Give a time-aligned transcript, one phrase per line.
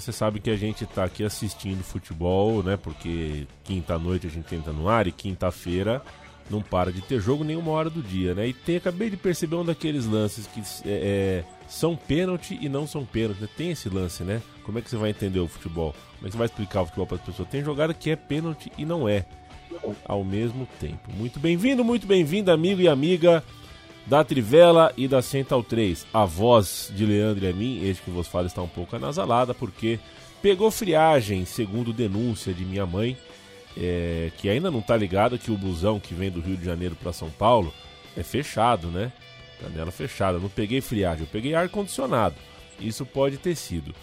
[0.00, 2.76] Você sabe que a gente está aqui assistindo futebol, né?
[2.76, 6.02] Porque quinta-noite a gente entra no ar e quinta-feira
[6.50, 8.48] não para de ter jogo nenhuma hora do dia, né?
[8.48, 12.86] E tem, acabei de perceber um daqueles lances que é, é, são pênalti e não
[12.86, 13.46] são pênalti.
[13.56, 14.42] Tem esse lance, né?
[14.64, 15.94] Como é que você vai entender o futebol?
[16.16, 17.48] Como é que você vai explicar o futebol para as pessoas?
[17.48, 19.24] Tem jogada que é pênalti e não é
[20.04, 21.12] ao mesmo tempo.
[21.16, 23.44] Muito bem-vindo, muito bem-vindo, amigo e amiga
[24.10, 26.04] da Trivela e da Central 3.
[26.12, 29.54] A voz de Leandro e a mim, este que vos fala, está um pouco anasalada
[29.54, 30.00] porque
[30.42, 33.16] pegou friagem, segundo denúncia de minha mãe,
[33.76, 36.96] é, que ainda não está ligada que o busão que vem do Rio de Janeiro
[36.96, 37.72] para São Paulo
[38.16, 39.12] é fechado, né?
[39.62, 40.40] Janela fechada.
[40.40, 42.34] Não peguei friagem, eu peguei ar condicionado.
[42.80, 43.94] Isso pode ter sido.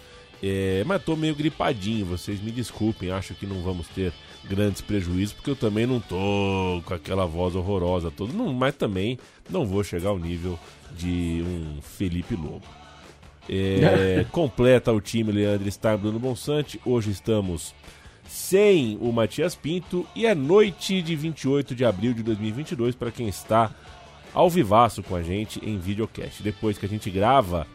[0.42, 5.34] É, mas tô meio gripadinho, vocês me desculpem, acho que não vamos ter grandes prejuízos,
[5.34, 9.82] porque eu também não tô com aquela voz horrorosa toda, não, mas também não vou
[9.82, 10.58] chegar ao nível
[10.96, 12.66] de um Felipe Lobo.
[13.48, 16.80] É, completa o time Leandro Stein Bruno Bonsante.
[16.84, 17.74] Hoje estamos
[18.26, 23.26] sem o Matias Pinto e é noite de 28 de abril de 2022 para quem
[23.26, 23.74] está
[24.34, 26.42] ao vivaço com a gente em videocast.
[26.42, 27.66] Depois que a gente grava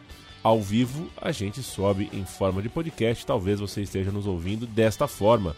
[0.42, 3.26] ao vivo, a gente sobe em forma de podcast.
[3.26, 5.56] Talvez você esteja nos ouvindo desta forma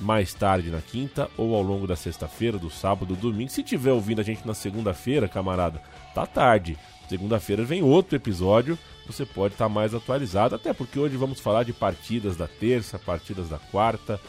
[0.00, 3.50] mais tarde na quinta ou ao longo da sexta-feira, do sábado, do domingo.
[3.50, 5.80] Se tiver ouvindo a gente na segunda-feira, camarada,
[6.14, 6.78] tá tarde.
[7.08, 11.64] Segunda-feira vem outro episódio, você pode estar tá mais atualizado, até porque hoje vamos falar
[11.64, 14.20] de partidas da terça, partidas da quarta,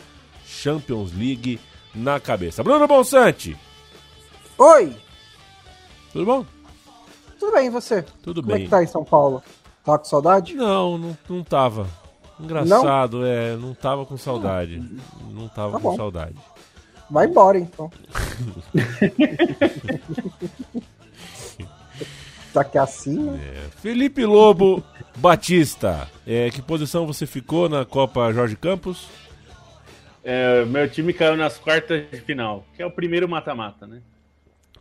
[0.45, 1.59] Champions League
[1.93, 2.63] na cabeça.
[2.63, 3.57] Bruno Bonsante!
[4.57, 4.95] Oi!
[6.11, 6.45] Tudo bom?
[7.39, 8.03] Tudo bem, e você?
[8.21, 8.55] Tudo Como bem.
[8.55, 9.41] Como é que tá em São Paulo?
[9.83, 10.53] Tá com saudade?
[10.55, 11.87] Não, não, não tava.
[12.39, 13.25] Engraçado, não?
[13.25, 14.83] é, não tava com saudade.
[15.31, 15.95] Não tava tá com bom.
[15.95, 16.35] saudade.
[17.09, 17.91] Vai embora então.
[22.53, 23.39] tá que é assim, né?
[23.43, 23.69] É.
[23.77, 24.83] Felipe Lobo
[25.17, 29.07] Batista, é, que posição você ficou na Copa Jorge Campos?
[30.23, 34.01] É, meu time caiu nas quartas de final, que é o primeiro mata-mata, né?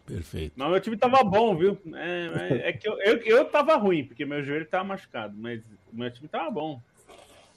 [0.07, 0.53] Perfeito.
[0.57, 1.79] Mas meu time tava bom, viu?
[1.95, 5.61] É, é que eu, eu, eu tava ruim, porque meu joelho tava machucado, mas
[5.93, 6.81] meu time tava bom.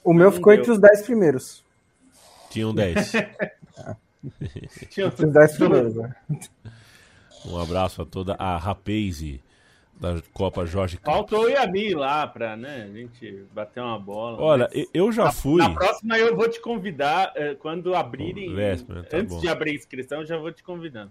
[0.08, 0.60] O meu ficou deu.
[0.62, 1.62] entre os 10 primeiros.
[2.48, 3.12] Tinham 10.
[4.88, 6.16] Tinha os 10 primeiros, né?
[7.44, 9.42] Um abraço a toda a Rapaze
[10.00, 11.30] da Copa Jorge Campos.
[11.30, 14.40] Faltou a mim lá pra né, a gente bater uma bola.
[14.40, 14.86] Olha, mas...
[14.94, 15.58] eu já fui.
[15.58, 18.54] Na, próxima eu vou te convidar eh, quando abrirem.
[18.54, 19.40] Véspera, tá antes bom.
[19.42, 21.10] de abrir a inscrição, eu já vou te convidando.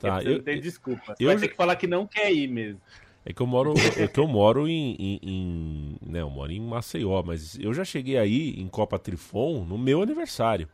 [0.00, 1.14] Tá, eu, eu desculpa.
[1.14, 2.80] Você eu vai já- ter que falar que não quer ir mesmo.
[3.24, 6.60] É que eu moro, é que eu moro em, em, em- né, eu moro em
[6.60, 10.68] Maceió, mas eu já cheguei aí em Copa Trifon no meu aniversário.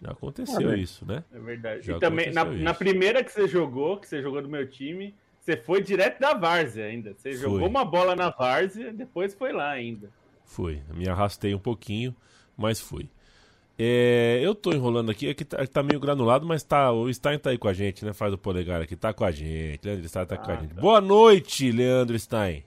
[0.00, 0.78] Já aconteceu Ah, né?
[0.78, 1.24] isso, né?
[1.32, 1.82] É verdade.
[1.86, 5.14] Já e também, na, na primeira que você jogou, que você jogou do meu time,
[5.40, 7.12] você foi direto da Várzea ainda.
[7.16, 7.40] Você Fui.
[7.40, 10.08] jogou uma bola na Várzea, depois foi lá ainda.
[10.44, 10.80] Fui.
[10.94, 12.14] Me arrastei um pouquinho,
[12.56, 13.08] mas fui.
[13.82, 17.38] É, eu tô enrolando aqui, é que tá, tá meio granulado, mas tá, o Stein
[17.38, 18.12] tá aí com a gente, né?
[18.12, 19.80] Faz o polegar aqui, tá com a gente.
[19.82, 20.74] Leandro Stein tá com a Ah, gente.
[20.74, 20.80] tá.
[20.82, 22.62] Boa noite, Leandro Stein.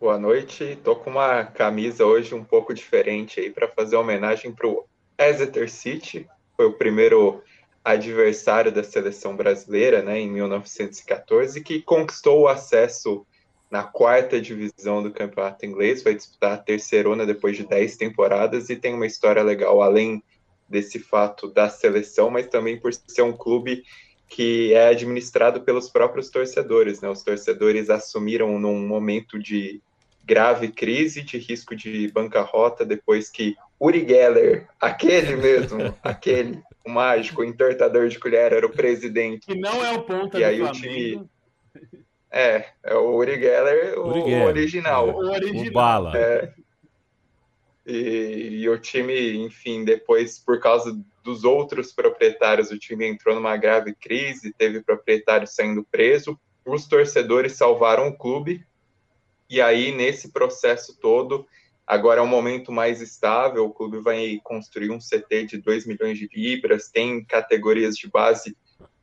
[0.00, 0.76] Boa noite.
[0.82, 4.84] Tô com uma camisa hoje um pouco diferente aí para fazer homenagem para o
[5.16, 6.26] Exeter City.
[6.56, 7.40] Foi o primeiro
[7.84, 13.24] adversário da seleção brasileira, né, em 1914, que conquistou o acesso
[13.70, 16.02] na quarta divisão do campeonato inglês.
[16.02, 20.22] Vai disputar a terceirona depois de 10 temporadas e tem uma história legal além
[20.68, 23.84] desse fato da seleção, mas também por ser um clube
[24.28, 27.08] que é administrado pelos próprios torcedores, né?
[27.08, 29.80] Os torcedores assumiram num momento de
[30.24, 37.42] grave crise, de risco de bancarrota, depois que Uri Geller, aquele mesmo, aquele, o mágico,
[37.42, 39.46] o entortador de colher, era o presidente.
[39.46, 41.30] Que não é o ponta E do aí o Flamengo.
[42.30, 45.08] É, é o Uri Geller, o Uri Geller, original.
[45.08, 45.66] O original.
[45.66, 46.18] O Bala.
[46.18, 46.52] É.
[47.86, 53.56] E, e o time, enfim, depois, por causa dos outros proprietários, o time entrou numa
[53.56, 56.38] grave crise, teve proprietário saindo preso.
[56.64, 58.66] Os torcedores salvaram o clube.
[59.48, 61.46] E aí, nesse processo todo,
[61.86, 66.18] Agora é um momento mais estável, o clube vai construir um CT de 2 milhões
[66.18, 68.56] de libras, tem categorias de base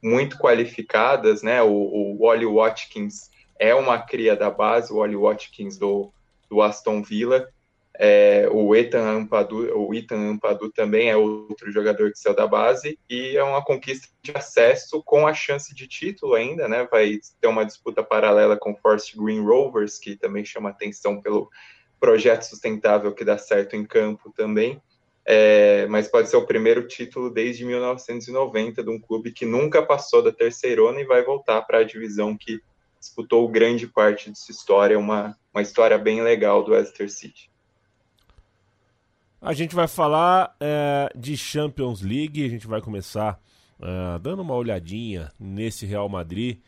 [0.04, 1.62] muito qualificadas, né?
[1.64, 6.12] O, o Wally Watkins é uma cria da base, o Wally Watkins do,
[6.50, 7.48] do Aston Villa.
[7.96, 12.98] É, o Ethan Ampadu, o Ethan Ampadu também é outro jogador que saiu da base
[13.08, 16.88] e é uma conquista de acesso com a chance de título ainda, né?
[16.90, 21.50] Vai ter uma disputa paralela com o Forest Green Rovers, que também chama atenção pelo
[22.00, 24.82] projeto sustentável que dá certo em campo também.
[25.26, 30.22] É, mas pode ser o primeiro título desde 1990 de um clube que nunca passou
[30.22, 32.60] da terceirona e vai voltar para a divisão que
[33.00, 37.50] disputou grande parte de sua história, uma, uma história bem legal do Leicester City.
[39.42, 43.40] A gente vai falar é, de Champions League, a gente vai começar
[43.82, 46.60] é, dando uma olhadinha nesse Real Madrid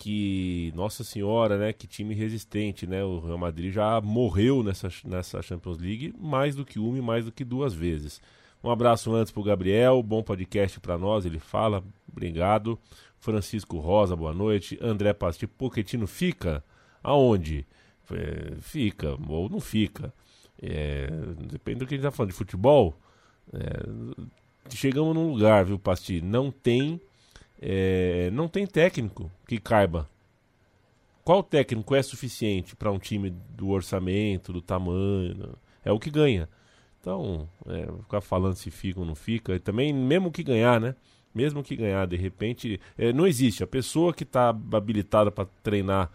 [0.00, 3.04] que, nossa senhora, né, que time resistente, né?
[3.04, 7.26] O Real Madrid já morreu nessa, nessa Champions League mais do que uma e mais
[7.26, 8.18] do que duas vezes.
[8.64, 12.78] Um abraço antes pro Gabriel, bom podcast para nós, ele fala, obrigado.
[13.18, 14.78] Francisco Rosa, boa noite.
[14.80, 16.64] André Pasti, Poquetino fica?
[17.02, 17.66] Aonde?
[18.10, 20.14] É, fica ou não fica.
[20.62, 21.08] É,
[21.46, 22.98] depende do que a gente tá falando de futebol.
[23.52, 26.22] É, chegamos num lugar, viu, Pasti?
[26.22, 26.98] Não tem
[27.60, 30.08] é, não tem técnico que caiba.
[31.22, 35.54] Qual técnico é suficiente para um time do orçamento, do tamanho?
[35.84, 36.48] É o que ganha.
[37.00, 40.94] Então, é, ficar falando se fica ou não fica, e também, mesmo que ganhar, né?
[41.34, 43.62] Mesmo que ganhar, de repente, é, não existe.
[43.62, 46.10] A pessoa que está habilitada para treinar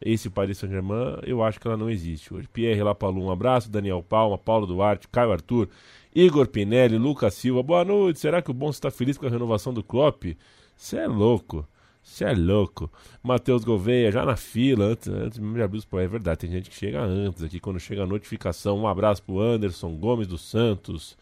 [0.00, 2.48] esse Paris Saint-Germain, eu acho que ela não existe hoje.
[2.48, 3.70] Pierre Lapalu, um abraço.
[3.70, 5.68] Daniel Palma, Paulo Duarte, Caio Arthur,
[6.14, 8.20] Igor Pinelli, Lucas Silva, boa noite.
[8.20, 10.36] Será que o Bom está feliz com a renovação do Klopp?
[10.78, 11.66] Você é louco.
[12.00, 12.90] Você é louco.
[13.22, 16.70] Matheus Gouveia, já na fila, antes, antes mesmo de abrir os É verdade, tem gente
[16.70, 18.78] que chega antes aqui, quando chega a notificação.
[18.78, 21.18] Um abraço pro Anderson Gomes dos Santos.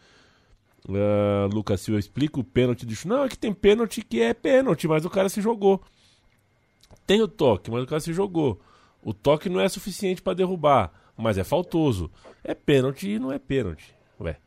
[0.87, 2.85] Uh, Lucas Silva, explica o pênalti.
[2.85, 5.81] Diz, não, é que tem pênalti que é pênalti, mas o cara se jogou.
[7.05, 8.61] Tem o toque, mas o cara se jogou.
[9.01, 12.11] O toque não é suficiente para derrubar, mas é faltoso.
[12.43, 13.93] É pênalti e não é pênalti.
[14.19, 14.37] Ué.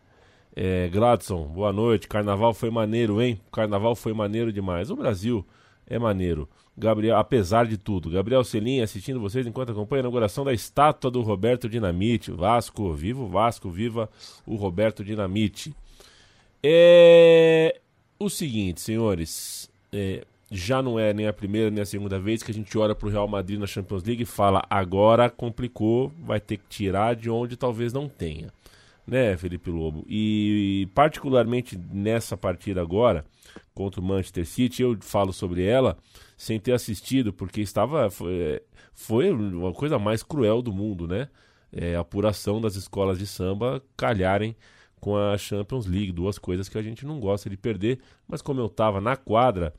[0.55, 2.09] É, Gladson, boa noite.
[2.09, 3.41] Carnaval foi maneiro, hein?
[3.53, 4.91] Carnaval foi maneiro demais.
[4.91, 5.47] O Brasil
[5.87, 6.49] é maneiro.
[6.77, 8.11] Gabriel, apesar de tudo.
[8.11, 12.33] Gabriel Celim assistindo vocês enquanto acompanha a inauguração da estátua do Roberto Dinamite.
[12.33, 14.09] Vasco, viva o Vasco, viva
[14.47, 15.75] o Roberto Dinamite.
[16.63, 17.79] É
[18.19, 19.71] o seguinte, senhores.
[19.93, 22.95] É, já não é nem a primeira nem a segunda vez que a gente olha
[22.95, 27.15] para o Real Madrid na Champions League e fala: agora complicou, vai ter que tirar
[27.15, 28.49] de onde talvez não tenha
[29.11, 30.05] né, Felipe Lobo?
[30.09, 33.25] E, particularmente nessa partida agora
[33.75, 35.99] contra o Manchester City, eu falo sobre ela
[36.37, 38.63] sem ter assistido, porque estava foi,
[38.95, 41.29] foi uma coisa mais cruel do mundo, né?
[41.73, 44.57] É, a apuração das escolas de samba calharem
[45.01, 48.61] com a Champions League, duas coisas que a gente não gosta de perder, mas como
[48.61, 49.73] eu estava na quadra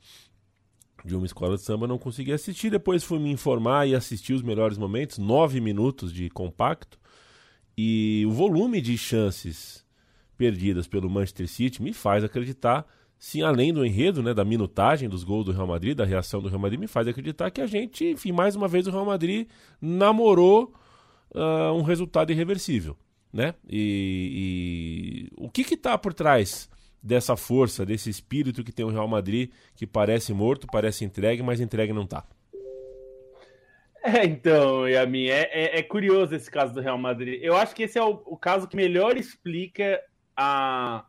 [1.04, 2.70] de uma escola de samba, não consegui assistir.
[2.70, 6.98] Depois fui me informar e assistir os melhores momentos, nove minutos de compacto.
[7.76, 9.84] E o volume de chances
[10.36, 12.86] perdidas pelo Manchester City me faz acreditar,
[13.18, 16.48] sim, além do enredo, né, da minutagem dos gols do Real Madrid, da reação do
[16.48, 19.48] Real Madrid, me faz acreditar que a gente, enfim, mais uma vez o Real Madrid
[19.80, 20.74] namorou
[21.34, 22.96] uh, um resultado irreversível,
[23.32, 23.54] né?
[23.68, 25.32] E, e...
[25.36, 26.68] o que que tá por trás
[27.02, 31.60] dessa força, desse espírito que tem o Real Madrid, que parece morto, parece entregue, mas
[31.60, 32.24] entregue não tá?
[34.04, 37.40] É, então, Yamin, é, é, é, curioso esse caso do Real Madrid.
[37.40, 40.02] Eu acho que esse é o, o, caso que melhor explica
[40.36, 41.06] a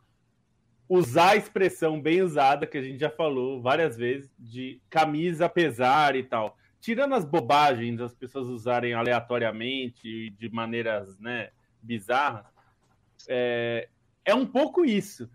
[0.88, 6.15] usar a expressão bem usada, que a gente já falou várias vezes, de camisa pesar
[6.15, 6.55] e tal.
[6.79, 11.50] Tirando as bobagens, as pessoas usarem aleatoriamente, de maneiras né,
[11.81, 12.45] bizarras,
[13.27, 13.89] é,
[14.23, 15.27] é um pouco isso.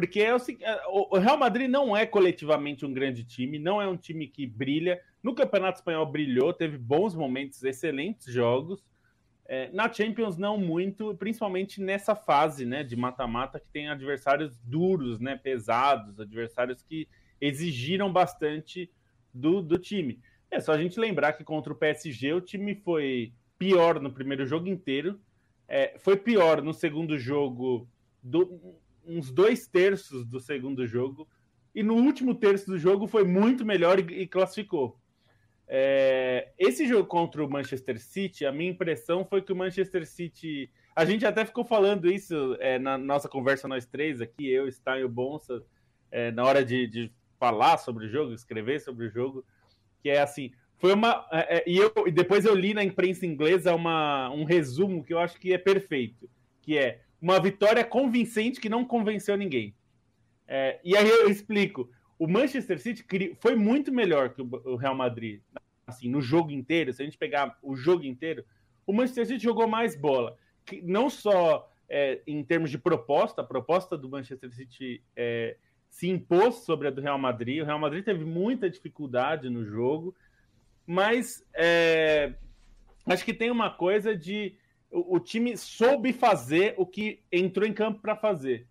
[0.00, 3.86] Porque é o, é, o Real Madrid não é coletivamente um grande time, não é
[3.86, 4.98] um time que brilha.
[5.22, 8.82] No Campeonato Espanhol brilhou, teve bons momentos, excelentes jogos.
[9.44, 15.20] É, na Champions não muito, principalmente nessa fase né, de mata-mata que tem adversários duros,
[15.20, 17.06] né, pesados, adversários que
[17.38, 18.90] exigiram bastante
[19.34, 20.18] do, do time.
[20.50, 24.46] É só a gente lembrar que contra o PSG o time foi pior no primeiro
[24.46, 25.20] jogo inteiro,
[25.68, 27.86] é, foi pior no segundo jogo
[28.22, 31.28] do, uns dois terços do segundo jogo.
[31.74, 34.98] E no último terço do jogo foi muito melhor e, e classificou.
[35.68, 40.70] É, esse jogo contra o Manchester City, a minha impressão foi que o Manchester City.
[40.96, 45.00] A gente até ficou falando isso é, na nossa conversa, nós três aqui, eu, Stein
[45.00, 45.62] e o Bonsa,
[46.10, 49.44] é, na hora de, de, falar sobre o jogo, escrever sobre o jogo,
[50.02, 50.50] que é assim.
[50.76, 51.26] Foi uma.
[51.30, 55.14] É, é, e, eu, e depois eu li na imprensa inglesa uma, um resumo que
[55.14, 56.28] eu acho que é perfeito
[56.70, 59.74] que é uma vitória convincente que não convenceu ninguém.
[60.46, 61.90] É, e aí eu explico.
[62.18, 63.04] O Manchester City
[63.40, 65.40] foi muito melhor que o Real Madrid,
[65.86, 66.92] assim, no jogo inteiro.
[66.92, 68.44] Se a gente pegar o jogo inteiro,
[68.86, 70.36] o Manchester City jogou mais bola.
[70.64, 75.56] Que não só é, em termos de proposta, a proposta do Manchester City é,
[75.88, 77.62] se impôs sobre a do Real Madrid.
[77.62, 80.14] O Real Madrid teve muita dificuldade no jogo,
[80.86, 82.34] mas é,
[83.06, 84.56] acho que tem uma coisa de
[84.90, 88.66] o, o, time soube fazer o que entrou em campo para fazer,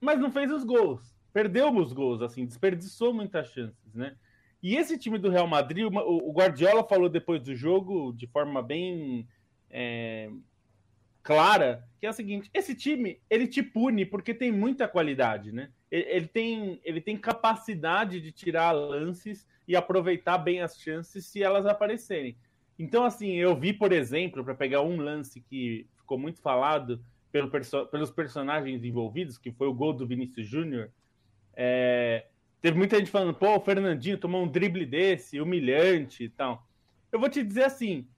[0.00, 4.16] mas não fez os gols, perdeu os gols, assim, desperdiçou muitas chances, né?
[4.62, 8.62] E esse time do Real Madrid, o, o Guardiola falou depois do jogo de forma
[8.62, 9.28] bem
[9.68, 10.30] é,
[11.22, 15.70] clara, que é a seguinte: esse time ele te pune porque tem muita qualidade, né?
[15.90, 21.66] Ele, tem, ele tem capacidade de tirar lances e aproveitar bem as chances se elas
[21.66, 22.36] aparecerem.
[22.78, 27.00] Então, assim, eu vi, por exemplo, para pegar um lance que ficou muito falado
[27.30, 30.90] pelo perso pelos personagens envolvidos, que foi o gol do Vinícius Júnior.
[31.56, 32.26] É,
[32.60, 36.66] teve muita gente falando, pô, o Fernandinho tomou um drible desse, humilhante e tal.
[37.10, 38.08] Eu vou te dizer assim,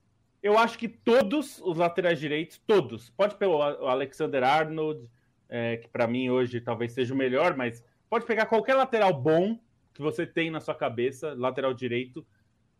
[0.41, 5.07] eu acho que todos os laterais direitos, todos, pode pegar o Alexander Arnold,
[5.49, 9.59] é, que para mim hoje talvez seja o melhor, mas pode pegar qualquer lateral bom
[9.93, 12.25] que você tem na sua cabeça, lateral direito,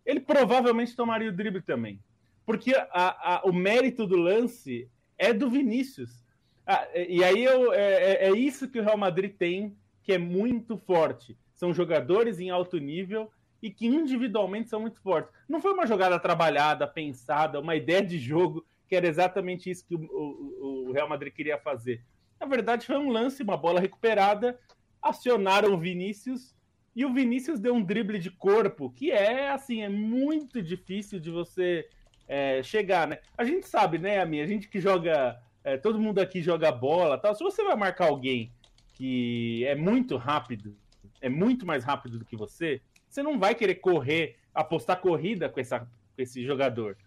[0.08, 2.00] ele provavelmente tomaria o drible também.
[2.46, 6.24] Porque a, a, o mérito do lance é do Vinícius.
[6.66, 10.18] Ah, e aí eu, é, é, é isso que o Real Madrid tem, que é
[10.18, 11.38] muito forte.
[11.54, 13.30] São jogadores em alto nível
[13.62, 15.34] e que individualmente são muito fortes.
[15.50, 19.96] Não foi uma jogada trabalhada, pensada, uma ideia de jogo que era exatamente isso que
[19.96, 22.02] o, o, o Real Madrid queria fazer.
[22.40, 24.58] Na verdade, foi um lance, uma bola recuperada,
[25.02, 26.56] acionaram o Vinícius
[26.98, 31.30] e o Vinícius deu um drible de corpo que é assim, é muito difícil de
[31.30, 31.88] você
[32.28, 33.20] é, chegar, né?
[33.38, 34.42] A gente sabe, né, Ami?
[34.42, 37.36] A gente que joga, é, todo mundo aqui joga bola, tal.
[37.36, 38.52] Se você vai marcar alguém
[38.96, 40.76] que é muito rápido,
[41.22, 45.60] é muito mais rápido do que você, você não vai querer correr, apostar corrida com,
[45.60, 45.88] essa, com
[46.18, 46.98] esse jogador,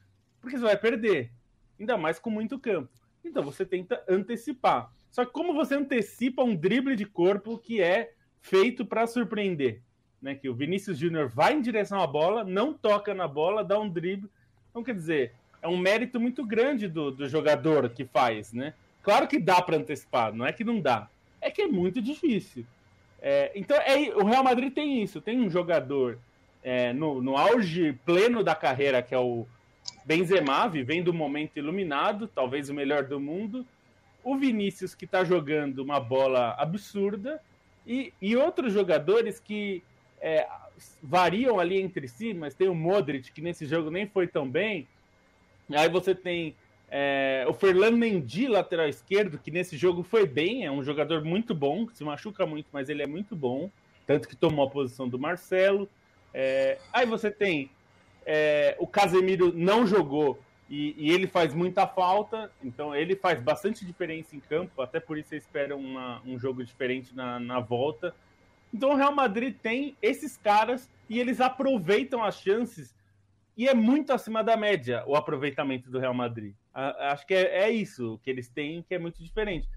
[0.41, 1.33] porque você vai perder,
[1.81, 2.93] ainda mais com muito campo.
[3.25, 4.93] Então você tenta antecipar.
[5.11, 9.81] Só que como você antecipa um drible de corpo que é feito para surpreender,
[10.21, 10.35] né?
[10.35, 13.89] Que o Vinícius Júnior vai em direção à bola, não toca na bola, dá um
[13.89, 14.31] drible.
[14.71, 15.33] Então, quer dizer,
[15.63, 18.75] é um mérito muito grande do, do jogador que faz, né?
[19.03, 21.09] Claro que dá para antecipar, não é que não dá.
[21.41, 22.67] É que é muito difícil.
[23.21, 25.21] É, então, é, o Real Madrid tem isso.
[25.21, 26.19] Tem um jogador
[26.63, 29.47] é, no, no auge pleno da carreira, que é o
[30.05, 33.67] Benzema, vivendo um momento iluminado, talvez o melhor do mundo.
[34.23, 37.41] O Vinícius, que está jogando uma bola absurda.
[37.87, 39.83] E, e outros jogadores que
[40.21, 40.47] é,
[41.03, 44.87] variam ali entre si, mas tem o Modric, que nesse jogo nem foi tão bem.
[45.73, 46.55] Aí você tem
[46.91, 51.55] é, o Fernando Mendy, lateral esquerdo, que nesse jogo foi bem, é um jogador muito
[51.55, 53.71] bom, se machuca muito, mas ele é muito bom,
[54.07, 55.89] tanto que tomou a posição do Marcelo.
[56.35, 57.71] É, aí você tem
[58.27, 60.39] é, o Casemiro não jogou
[60.71, 65.19] e, e, ele faz muita falta, então ele faz bastante diferença em campo, até por
[65.19, 68.15] isso você espera uma, um jogo diferente na, na volta.
[68.73, 72.95] Então o Real Madrid tem esses caras e eles aproveitam as chances
[73.57, 76.55] e é muito acima da média o aproveitamento do Real Madrid.
[76.73, 79.69] Acho que é, é isso que eles têm, que é muito diferente.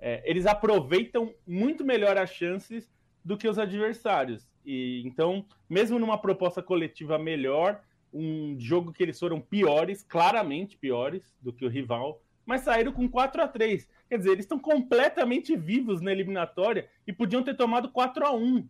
[0.00, 2.90] É, eles aproveitam muito melhor as chances
[3.24, 4.50] do que os adversários.
[4.66, 7.80] E então, mesmo numa proposta coletiva melhor,
[8.12, 13.08] um jogo que eles foram piores, claramente piores do que o rival, mas saíram com
[13.08, 17.90] 4 a 3 Quer dizer, eles estão completamente vivos na eliminatória e podiam ter tomado
[17.90, 18.68] 4 a 1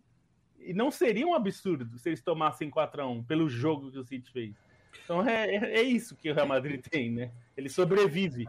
[0.61, 4.04] E não seria um absurdo se eles tomassem 4 a 1 pelo jogo que o
[4.04, 4.54] City fez.
[5.02, 7.30] Então é, é, é isso que o Real Madrid tem, né?
[7.56, 8.47] Ele sobrevive.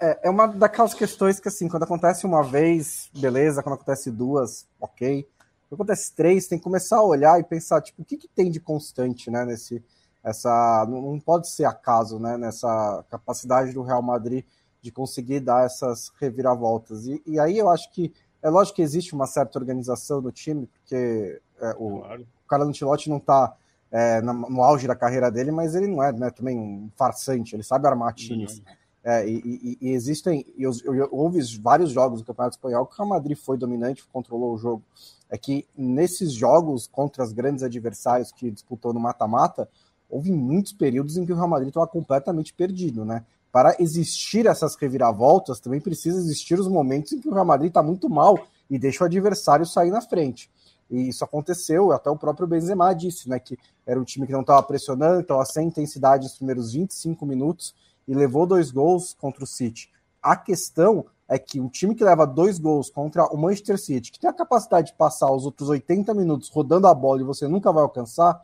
[0.00, 4.66] É, é uma daquelas questões que, assim, quando acontece uma vez, beleza, quando acontece duas,
[4.80, 5.28] ok.
[5.68, 8.50] Quando acontece três, tem que começar a olhar e pensar, tipo, o que, que tem
[8.50, 9.82] de constante, né, nesse,
[10.24, 14.44] essa, não pode ser acaso, né, nessa capacidade do Real Madrid
[14.80, 17.06] de conseguir dar essas reviravoltas.
[17.06, 18.12] E, e aí eu acho que,
[18.42, 22.22] é lógico que existe uma certa organização no time, porque é, o, claro.
[22.22, 23.54] o cara do Antilote não está
[23.92, 27.62] é, no auge da carreira dele, mas ele não é né, também um farsante, ele
[27.62, 28.62] sabe armar times.
[29.04, 32.94] É, e, e, e, existem, e eu, eu, houve vários jogos do Campeonato Espanhol que
[32.94, 34.82] o Real Madrid foi dominante, controlou o jogo.
[35.28, 39.68] É que nesses jogos contra os grandes adversários que disputou no mata-mata,
[40.08, 43.24] houve muitos períodos em que o Real Madrid estava completamente perdido, né?
[43.50, 47.82] Para existir essas reviravoltas, também precisa existir os momentos em que o Real Madrid está
[47.82, 50.50] muito mal e deixa o adversário sair na frente.
[50.90, 53.56] E isso aconteceu, até o próprio Benzema disse, né, que
[53.86, 57.74] era um time que não estava pressionando, estava sem intensidade nos primeiros 25 minutos
[58.06, 59.90] e levou dois gols contra o City.
[60.22, 64.18] A questão é que um time que leva dois gols contra o Manchester City, que
[64.18, 67.72] tem a capacidade de passar os outros 80 minutos rodando a bola e você nunca
[67.72, 68.42] vai alcançar,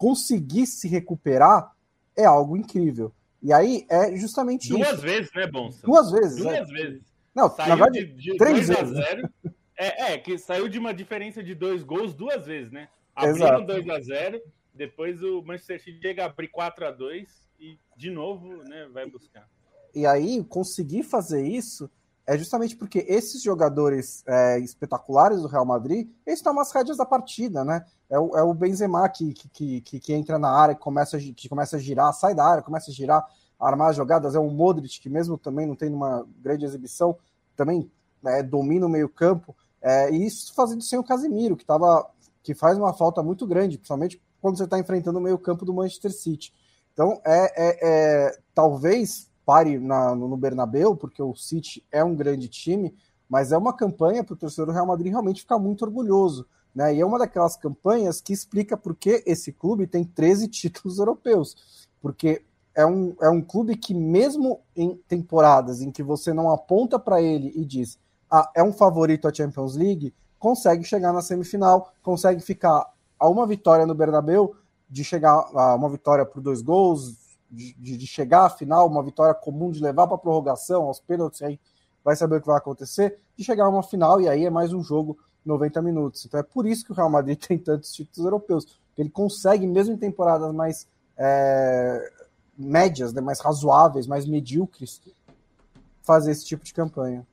[0.00, 1.76] conseguir se recuperar
[2.16, 3.12] é algo incrível.
[3.42, 5.02] E aí é justamente Duas isso.
[5.02, 5.86] vezes, né, Bonsa?
[5.86, 6.38] Duas vezes.
[6.38, 6.64] Duas é.
[6.64, 7.02] vezes.
[7.34, 8.96] Não, Saiu na verdade, de, de três 2 a vezes.
[8.96, 9.30] 0.
[9.76, 12.88] É, é, que saiu de uma diferença de dois gols duas vezes, né?
[13.14, 13.66] Abriram Exato.
[13.66, 14.42] 2 a 0
[14.74, 17.28] depois o Manchester City chega a abrir 4 a 2
[17.58, 19.46] e de novo, né, vai buscar.
[19.94, 21.90] E aí, conseguir fazer isso
[22.26, 27.06] é justamente porque esses jogadores é, espetaculares do Real Madrid, eles estão nas rédeas da
[27.06, 27.84] partida, né?
[28.08, 31.48] É o, é o Benzema que, que, que, que entra na área, que começa, que
[31.48, 33.26] começa a girar, sai da área, começa a girar,
[33.58, 34.34] armar as jogadas.
[34.34, 37.16] É o Modric, que mesmo também não tem uma grande exibição,
[37.56, 37.90] também
[38.22, 39.56] né, domina o meio campo.
[39.80, 42.08] É, e isso fazendo sem o Casemiro, que, tava,
[42.42, 45.74] que faz uma falta muito grande, principalmente quando você está enfrentando o meio campo do
[45.74, 46.52] Manchester City.
[46.92, 47.78] Então, é, é,
[48.28, 52.94] é talvez pare na, no Bernabéu, porque o City é um grande time,
[53.28, 56.46] mas é uma campanha para o torcedor do Real Madrid realmente ficar muito orgulhoso.
[56.74, 56.96] Né?
[56.96, 61.88] E é uma daquelas campanhas que explica por que esse clube tem 13 títulos europeus.
[62.00, 62.42] Porque
[62.74, 67.20] é um, é um clube que, mesmo em temporadas em que você não aponta para
[67.20, 67.98] ele e diz
[68.30, 72.86] ah, é um favorito à Champions League, consegue chegar na semifinal, consegue ficar
[73.18, 74.54] a uma vitória no Bernabéu,
[74.88, 79.34] de chegar a uma vitória por dois gols, de, de- chegar à final, uma vitória
[79.34, 81.58] comum, de levar para prorrogação, aos pênaltis, aí
[82.04, 84.72] vai saber o que vai acontecer, de chegar a uma final, e aí é mais
[84.72, 86.24] um jogo 90 minutos.
[86.24, 89.94] Então é por isso que o Real Madrid tem tantos títulos europeus, ele consegue, mesmo
[89.94, 92.12] em temporadas mais é,
[92.56, 95.00] médias, né, mais razoáveis, mais medíocres,
[96.02, 97.26] fazer esse tipo de campanha.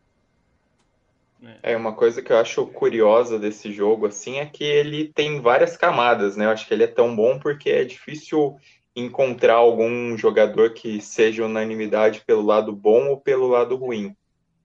[1.62, 5.78] É uma coisa que eu acho curiosa desse jogo, assim, é que ele tem várias
[5.78, 6.46] camadas, né?
[6.46, 8.58] Eu acho que ele é tão bom porque é difícil
[8.98, 14.16] encontrar algum jogador que seja unanimidade pelo lado bom ou pelo lado ruim.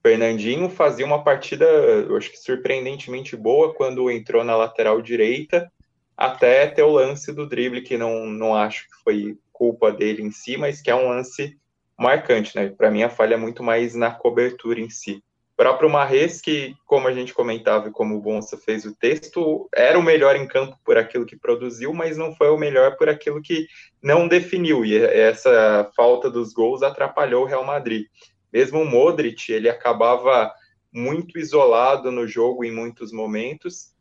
[0.02, 5.70] Fernandinho fazia uma partida, eu acho que surpreendentemente boa quando entrou na lateral direita,
[6.16, 10.30] até ter o lance do drible, que não, não acho que foi culpa dele em
[10.30, 11.56] si, mas que é um lance
[11.98, 12.70] marcante, né?
[12.70, 15.22] Para mim, a falha é muito mais na cobertura em si.
[15.62, 19.96] Próprio Marres, que, como a gente comentava e como o Bonsa fez o texto, era
[19.96, 23.40] o melhor em campo por aquilo que produziu, mas não foi o melhor por aquilo
[23.40, 23.68] que
[24.02, 24.84] não definiu.
[24.84, 28.06] E essa falta dos gols atrapalhou o Real Madrid.
[28.52, 30.52] Mesmo o Modric, ele acabava
[30.92, 33.92] muito isolado no jogo em muitos momentos,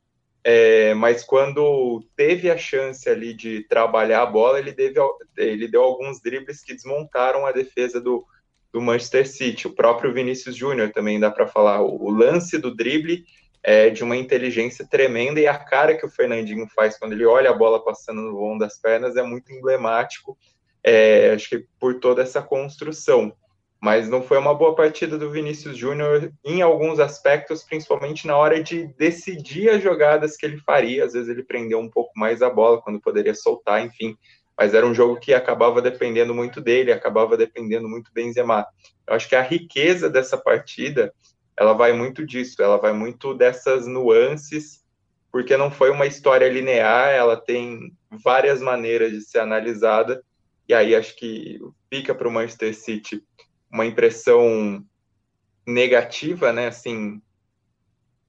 [0.43, 4.99] é, mas quando teve a chance ali de trabalhar a bola, ele, deve,
[5.37, 8.25] ele deu alguns dribles que desmontaram a defesa do,
[8.73, 9.67] do Manchester City.
[9.67, 11.81] O próprio Vinícius Júnior também dá para falar.
[11.81, 13.23] O, lance do drible
[13.63, 17.51] é de uma inteligência tremenda e a cara que o Fernandinho faz quando ele olha
[17.51, 20.37] a bola passando no vão das pernas é muito emblemático.
[20.83, 23.33] É, acho que por toda essa construção.
[23.83, 28.61] Mas não foi uma boa partida do Vinícius Júnior em alguns aspectos, principalmente na hora
[28.61, 31.03] de decidir as jogadas que ele faria.
[31.03, 34.15] Às vezes ele prendeu um pouco mais a bola quando poderia soltar, enfim
[34.57, 38.65] mas era um jogo que acabava dependendo muito dele, acabava dependendo muito do Benzema.
[39.07, 41.13] Eu acho que a riqueza dessa partida,
[41.57, 44.83] ela vai muito disso, ela vai muito dessas nuances,
[45.31, 50.23] porque não foi uma história linear, ela tem várias maneiras de ser analisada,
[50.67, 51.59] e aí acho que
[51.89, 53.23] fica para o Manchester City
[53.71, 54.85] uma impressão
[55.65, 57.21] negativa, né, assim,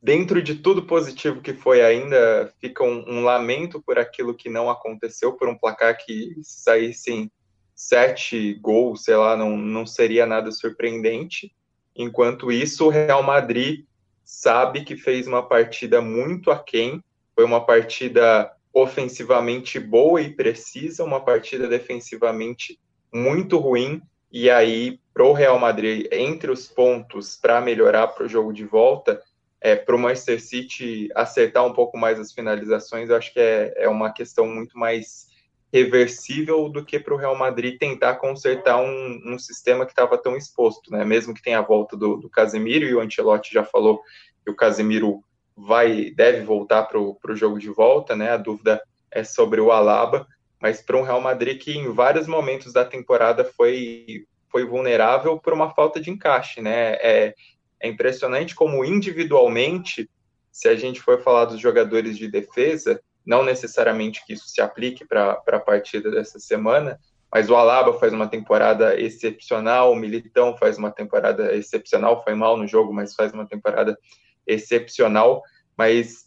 [0.03, 4.69] dentro de tudo positivo que foi ainda, fica um, um, lamento por aquilo que não
[4.69, 7.31] aconteceu, por um placar que saíssem
[7.75, 11.55] sete gols, sei lá, não, não seria nada surpreendente.
[11.95, 13.85] Enquanto isso, o Real Madrid
[14.25, 17.03] sabe que fez uma partida muito aquém,
[17.35, 22.79] foi uma partida ofensivamente boa e precisa, uma partida defensivamente
[23.13, 28.29] muito ruim, e aí, para o Real Madrid, entre os pontos para melhorar para o
[28.29, 29.23] jogo de volta,
[29.63, 33.73] é, para o Manchester City acertar um pouco mais as finalizações, eu acho que é,
[33.77, 35.31] é uma questão muito mais
[35.73, 40.37] reversível do que para o Real Madrid tentar consertar um, um sistema que estava tão
[40.37, 41.05] exposto, né?
[41.05, 44.03] Mesmo que tenha a volta do, do Casemiro, e o Ancelotti já falou
[44.45, 45.23] que o Casemiro
[45.57, 48.33] vai, deve voltar para o jogo de volta, né?
[48.33, 50.27] A dúvida é sobre o Alaba,
[50.61, 55.53] mas para um Real Madrid que em vários momentos da temporada foi, foi vulnerável por
[55.53, 56.95] uma falta de encaixe, né?
[56.95, 57.35] É,
[57.83, 60.09] é impressionante como individualmente,
[60.51, 65.05] se a gente for falar dos jogadores de defesa, não necessariamente que isso se aplique
[65.05, 66.99] para a partida dessa semana,
[67.33, 72.57] mas o Alaba faz uma temporada excepcional, o Militão faz uma temporada excepcional, foi mal
[72.57, 73.99] no jogo, mas faz uma temporada
[74.47, 75.43] excepcional,
[75.77, 76.27] mas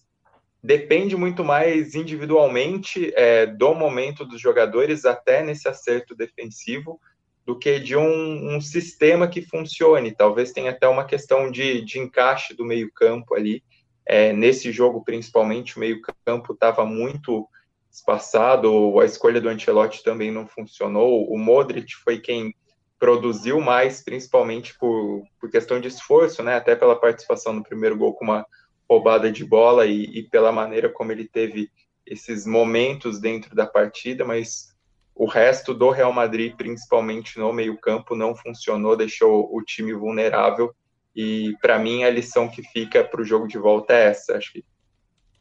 [0.64, 7.00] depende muito mais individualmente é, do momento dos jogadores, até nesse acerto defensivo,
[7.46, 10.16] do que de um, um, sistema que funcione.
[10.16, 13.64] Talvez tenha até uma questão de, de encaixe do meio-campo ali.
[14.06, 17.48] É, nesse jogo, principalmente, o meio-campo estava muito
[17.92, 21.32] espaçado, a escolha do Ancelotti também não funcionou.
[21.32, 22.54] O Modric foi quem
[23.00, 26.56] produziu mais, principalmente por, por questão de esforço, né?
[26.56, 28.46] Até pela participação no primeiro gol com uma
[28.90, 31.70] roubada de bola e, e pela maneira como ele teve
[32.06, 34.75] esses momentos dentro da partida, mas
[35.16, 40.76] o resto do Real Madrid, principalmente no meio-campo, não funcionou, deixou o time vulnerável.
[41.16, 44.36] E para mim a lição que fica para o jogo de volta é essa.
[44.36, 44.66] Acho que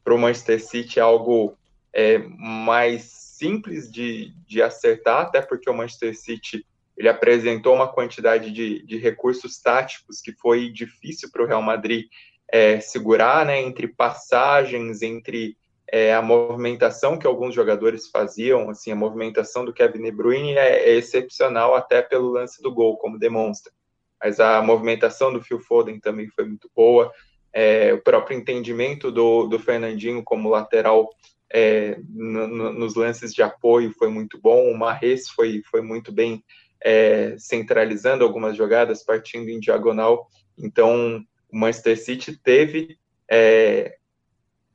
[0.05, 1.59] para o Manchester City é algo
[1.93, 6.65] é, mais simples de, de acertar, até porque o Manchester City
[6.97, 12.07] ele apresentou uma quantidade de, de recursos táticos que foi difícil para o Real Madrid
[12.49, 15.57] é, segurar, né, entre passagens, entre
[15.95, 20.89] é, a movimentação que alguns jogadores faziam, assim, a movimentação do Kevin De Bruyne é,
[20.89, 23.73] é, excepcional até pelo lance do gol, como demonstra.
[24.21, 27.13] Mas a movimentação do Phil Foden também foi muito boa,
[27.53, 31.09] é, o próprio entendimento do, do Fernandinho como lateral
[31.49, 36.11] é, no, no, nos lances de apoio foi muito bom, o Marres foi, foi muito
[36.11, 36.43] bem
[36.83, 40.29] é, centralizando algumas jogadas, partindo em diagonal,
[40.59, 42.99] então o Manchester City teve
[43.31, 43.97] é,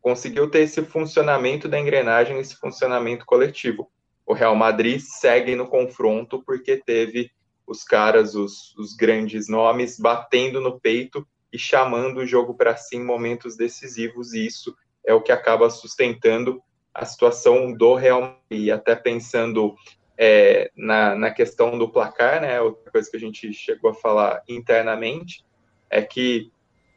[0.10, 3.92] conseguiu ter esse funcionamento da engrenagem, esse funcionamento coletivo.
[4.26, 7.30] O Real Madrid segue no confronto porque teve
[7.68, 12.96] os caras, os, os grandes nomes, batendo no peito e chamando o jogo para si
[12.96, 16.60] em momentos decisivos, e isso é o que acaba sustentando
[16.92, 18.64] a situação do Real Madrid.
[18.66, 19.76] E até pensando
[20.18, 24.42] é, na, na questão do placar, né, outra coisa que a gente chegou a falar
[24.50, 25.46] internamente,
[25.88, 26.52] é que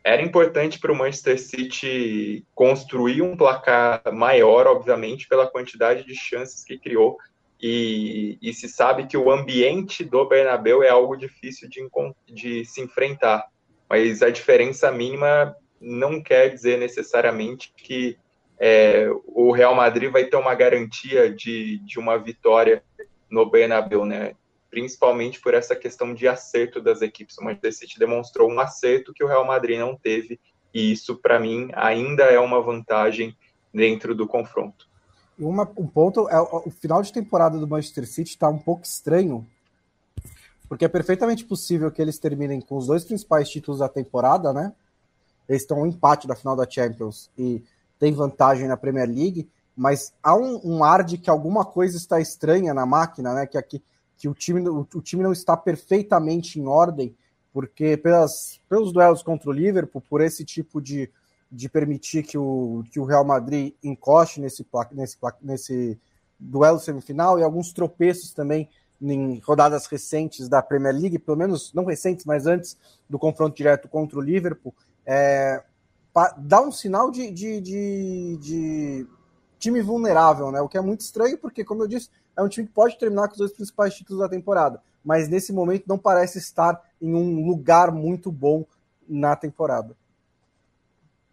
[0.04, 6.64] era importante para o Manchester City construir um placar maior, obviamente, pela quantidade de chances
[6.64, 7.16] que criou.
[7.60, 11.88] E, e se sabe que o ambiente do Bernabéu é algo difícil de,
[12.26, 13.46] de se enfrentar.
[13.88, 18.16] Mas a diferença mínima não quer dizer necessariamente que
[18.58, 22.82] é, o Real Madrid vai ter uma garantia de, de uma vitória
[23.30, 24.34] no Bernabéu, né?
[24.72, 27.36] Principalmente por essa questão de acerto das equipes.
[27.36, 30.40] O Manchester City demonstrou um acerto que o Real Madrid não teve,
[30.72, 33.36] e isso, para mim, ainda é uma vantagem
[33.72, 34.88] dentro do confronto.
[35.38, 39.46] Uma, um ponto é o final de temporada do Manchester City está um pouco estranho,
[40.70, 44.72] porque é perfeitamente possível que eles terminem com os dois principais títulos da temporada, né?
[45.46, 47.62] Eles estão um empate da final da Champions e
[47.98, 52.18] tem vantagem na Premier League, mas há um, um ar de que alguma coisa está
[52.20, 53.46] estranha na máquina, né?
[53.46, 53.82] Que aqui
[54.22, 57.12] que o time, o, time não está perfeitamente em ordem,
[57.52, 61.10] porque pelas, pelos duelos contra o Liverpool, por esse tipo de,
[61.50, 66.00] de permitir que o, que o Real Madrid encoste nesse, nesse, nesse
[66.38, 68.68] duelo semifinal e alguns tropeços também
[69.00, 72.78] em rodadas recentes da Premier League, pelo menos não recentes, mas antes
[73.10, 74.72] do confronto direto contra o Liverpool,
[75.04, 75.64] é,
[76.38, 79.06] dá um sinal de, de, de, de,
[79.58, 80.60] time vulnerável, né?
[80.60, 83.28] O que é muito estranho, porque, como eu disse, é um time que pode terminar
[83.28, 87.46] com os dois principais títulos da temporada, mas nesse momento não parece estar em um
[87.46, 88.64] lugar muito bom
[89.08, 89.96] na temporada.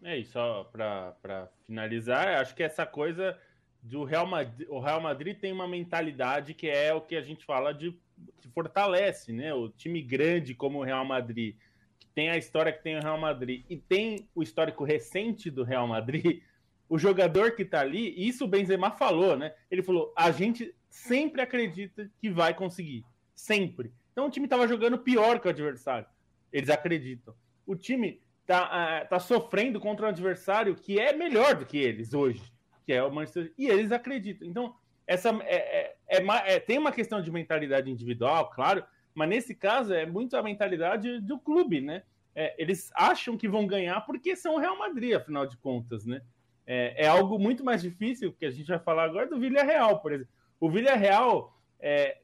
[0.02, 3.36] É, e só para finalizar, acho que essa coisa
[3.82, 7.44] do Real Madrid, o Real Madrid tem uma mentalidade que é o que a gente
[7.44, 7.96] fala de
[8.40, 9.54] que fortalece, né?
[9.54, 11.56] O time grande como o Real Madrid,
[11.98, 15.64] que tem a história que tem o Real Madrid e tem o histórico recente do
[15.64, 16.42] Real Madrid,
[16.88, 19.54] o jogador que tá ali, isso o Benzema falou, né?
[19.70, 23.04] Ele falou: a gente sempre acredita que vai conseguir.
[23.34, 23.92] Sempre.
[24.12, 26.06] Então o time estava jogando pior que o adversário.
[26.52, 27.34] Eles acreditam.
[27.64, 28.64] O time tá,
[29.04, 32.42] uh, tá sofrendo contra um adversário que é melhor do que eles hoje,
[32.84, 34.46] que é o Manchester E eles acreditam.
[34.46, 34.74] Então,
[35.06, 39.92] essa é, é, é, é, tem uma questão de mentalidade individual, claro, mas nesse caso
[39.94, 42.02] é muito a mentalidade do clube, né?
[42.34, 46.20] É, eles acham que vão ganhar porque são o Real Madrid, afinal de contas, né?
[46.66, 50.12] É, é algo muito mais difícil, que a gente vai falar agora do Villarreal, por
[50.12, 50.32] exemplo.
[50.60, 52.18] O Villarreal é,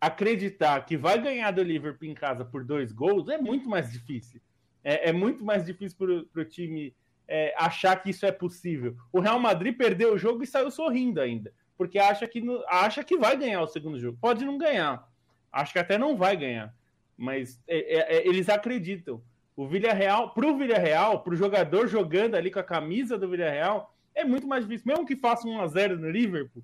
[0.00, 4.40] acreditar que vai ganhar do Liverpool em casa por dois gols é muito mais difícil.
[4.82, 6.94] É, é muito mais difícil para o time
[7.28, 8.96] é, achar que isso é possível.
[9.12, 13.16] O Real Madrid perdeu o jogo e saiu sorrindo ainda, porque acha que, acha que
[13.16, 14.18] vai ganhar o segundo jogo.
[14.20, 15.08] Pode não ganhar,
[15.50, 16.74] acho que até não vai ganhar,
[17.16, 19.22] mas é, é, é eles acreditam.
[19.56, 23.96] O Villarreal, para o Villarreal, para o jogador jogando ali com a camisa do Villarreal,
[24.14, 24.86] é muito mais difícil.
[24.86, 26.62] Mesmo que faça 1 a 0 no Liverpool,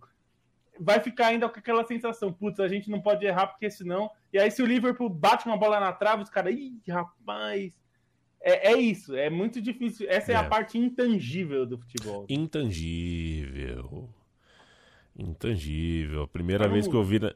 [0.82, 4.10] vai ficar ainda com aquela sensação, putz, a gente não pode errar porque senão.
[4.32, 7.80] E aí, se o Liverpool bate uma bola na trave, os caras, ih, rapaz.
[8.40, 10.06] É, é, isso, é muito difícil.
[10.10, 10.34] Essa é.
[10.34, 12.26] é, a parte intangível do futebol.
[12.28, 14.08] Intangível.
[15.16, 16.22] Intangível.
[16.22, 17.20] A primeira vez que eu vi.
[17.20, 17.32] Na...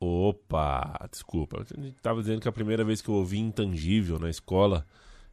[0.00, 1.62] Opa, desculpa.
[1.62, 4.84] A gente tava dizendo que a primeira vez que eu ouvi intangível na escola,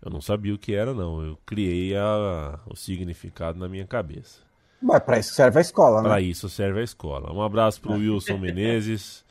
[0.01, 1.23] eu não sabia o que era, não.
[1.23, 4.41] Eu criei a, o significado na minha cabeça.
[4.83, 6.09] Mas para isso serve a escola, né?
[6.09, 7.31] Para isso serve a escola.
[7.31, 9.23] Um abraço pro Wilson Menezes.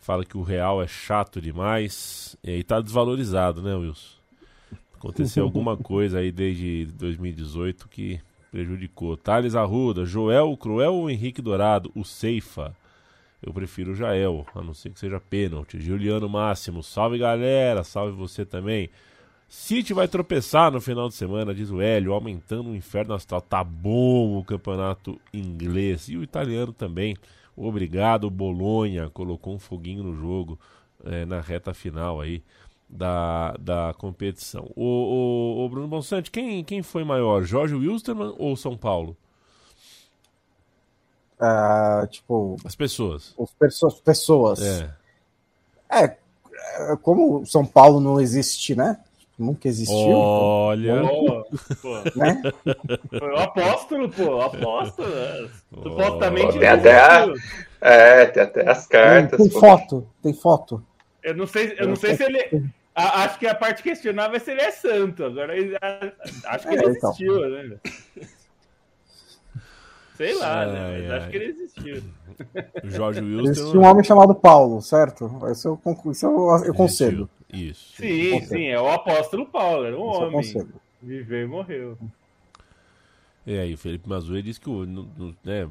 [0.00, 2.34] Fala que o real é chato demais.
[2.42, 4.16] E aí tá desvalorizado, né, Wilson?
[4.94, 8.18] Aconteceu alguma coisa aí desde 2018 que
[8.50, 9.14] prejudicou.
[9.14, 11.92] Thales Arruda, Joel Cruel ou Henrique Dourado?
[11.94, 12.74] O Ceifa.
[13.42, 15.78] Eu prefiro o Jael, a não ser que seja pênalti.
[15.78, 18.90] Juliano Máximo, salve galera, salve você também.
[19.48, 23.40] City vai tropeçar no final de semana, diz o Hélio, aumentando o inferno astral.
[23.40, 27.16] Tá bom o campeonato inglês e o italiano também.
[27.56, 30.58] Obrigado, Bolonha, colocou um foguinho no jogo
[31.04, 32.42] é, na reta final aí
[32.88, 34.70] da, da competição.
[34.76, 39.16] O, o, o Bruno Bonsante, quem, quem foi maior, Jorge Wilstermann ou São Paulo?
[41.40, 42.56] Uh, tipo.
[42.64, 43.34] As pessoas.
[43.40, 44.00] As pessoas.
[44.00, 44.60] pessoas.
[44.60, 44.94] É.
[45.90, 46.18] é.
[46.92, 48.98] é como São Paulo não existe, né?
[49.38, 49.96] Nunca existiu.
[49.96, 51.02] Olha.
[51.80, 52.42] Pô, né?
[53.16, 54.36] Foi o apóstolo, pô.
[54.36, 55.08] O apóstolo.
[55.08, 55.48] Né?
[55.70, 56.58] Supostamente.
[56.58, 57.32] Tem até, a...
[57.80, 59.38] é, tem até as cartas.
[59.38, 60.08] Tem, tem foto.
[60.22, 60.84] Tem foto.
[61.22, 62.64] Eu não sei, eu não sei se ele.
[62.94, 65.24] A, acho que a parte questionável é se ele é santo.
[65.24, 67.10] Agora, acho que é, ele então.
[67.10, 67.68] existiu, então.
[67.68, 67.76] né?
[70.18, 70.80] Sei lá, né?
[70.80, 70.98] ai, né?
[70.98, 71.18] Mas ai.
[71.18, 72.02] acho que ele existiu.
[72.82, 73.50] Jorge Wilson.
[73.50, 75.30] Existe um homem chamado Paulo, certo?
[75.52, 77.30] Isso eu, isso eu, eu concedo.
[77.52, 77.94] Isso.
[77.94, 80.68] Sim, sim, é o apóstolo Paulo, era um isso homem.
[81.00, 81.96] Viveu e morreu.
[83.46, 85.08] E aí, Felipe Mazui disse que no,
[85.44, 85.68] né,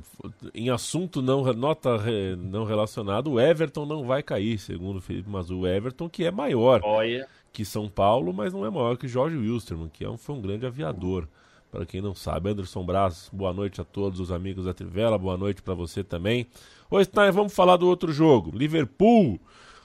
[0.55, 2.01] em assunto não, nota
[2.37, 5.57] não relacionado, o Everton não vai cair, segundo o Felipe Mazui.
[5.57, 7.27] O Everton, que é maior Olha.
[7.51, 10.41] que São Paulo, mas não é maior que Jorge Wilstermann, que é um, foi um
[10.41, 11.27] grande aviador.
[11.71, 15.35] Para quem não sabe, Anderson Braz, boa noite a todos os amigos da Trivela, boa
[15.35, 16.47] noite para você também.
[16.89, 19.37] Hoje tá, vamos falar do outro jogo, Liverpool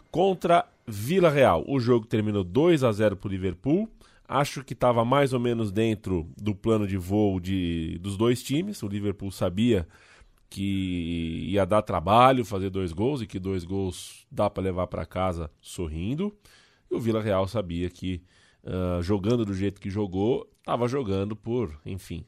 [0.09, 1.65] contra Vila Real.
[1.67, 3.89] O jogo terminou 2 a 0 para o Liverpool.
[4.29, 8.81] Acho que estava mais ou menos dentro do plano de voo de, dos dois times.
[8.85, 9.87] O Liverpool sabia
[10.49, 15.05] que ia dar trabalho fazer dois gols e que dois gols dá para levar para
[15.05, 16.33] casa sorrindo.
[16.89, 18.23] E o Vila Real sabia que
[18.63, 22.25] uh, jogando do jeito que jogou, estava jogando por, enfim,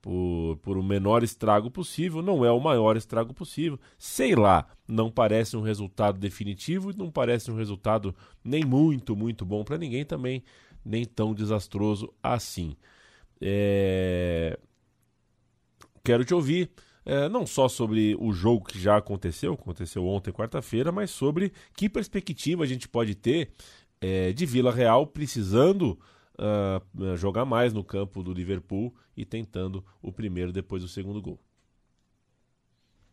[0.00, 2.22] por, por o menor estrago possível.
[2.22, 3.78] Não é o maior estrago possível.
[3.98, 9.44] Sei lá, não parece um resultado definitivo e não parece um resultado nem muito, muito
[9.44, 10.42] bom para ninguém também,
[10.84, 12.74] nem tão desastroso assim.
[13.40, 14.58] É...
[16.02, 16.70] Quero te ouvir.
[17.02, 21.88] É, não só sobre o jogo que já aconteceu, aconteceu ontem, quarta-feira, mas sobre que
[21.88, 23.50] perspectiva a gente pode ter
[24.00, 25.98] é, de Vila Real precisando
[26.40, 31.38] uh, jogar mais no campo do Liverpool e tentando o primeiro depois do segundo gol.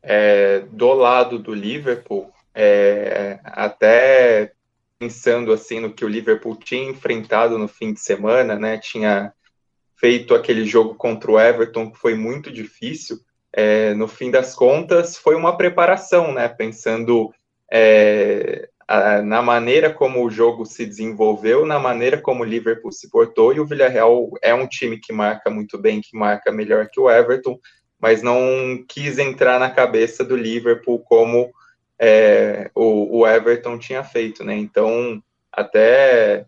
[0.01, 4.53] É, do lado do Liverpool, é, até
[4.97, 8.77] pensando assim no que o Liverpool tinha enfrentado no fim de semana, né?
[8.77, 9.33] Tinha
[9.95, 13.19] feito aquele jogo contra o Everton que foi muito difícil.
[13.51, 16.47] É, no fim das contas, foi uma preparação, né?
[16.47, 17.33] Pensando
[17.71, 18.69] é,
[19.25, 23.59] na maneira como o jogo se desenvolveu, na maneira como o Liverpool se portou, e
[23.59, 27.59] o Villarreal é um time que marca muito bem, que marca melhor que o Everton,
[27.99, 31.51] mas não quis entrar na cabeça do Liverpool como
[31.99, 34.55] é, o, o, Everton tinha feito, né?
[34.55, 35.21] Então,
[35.51, 36.45] até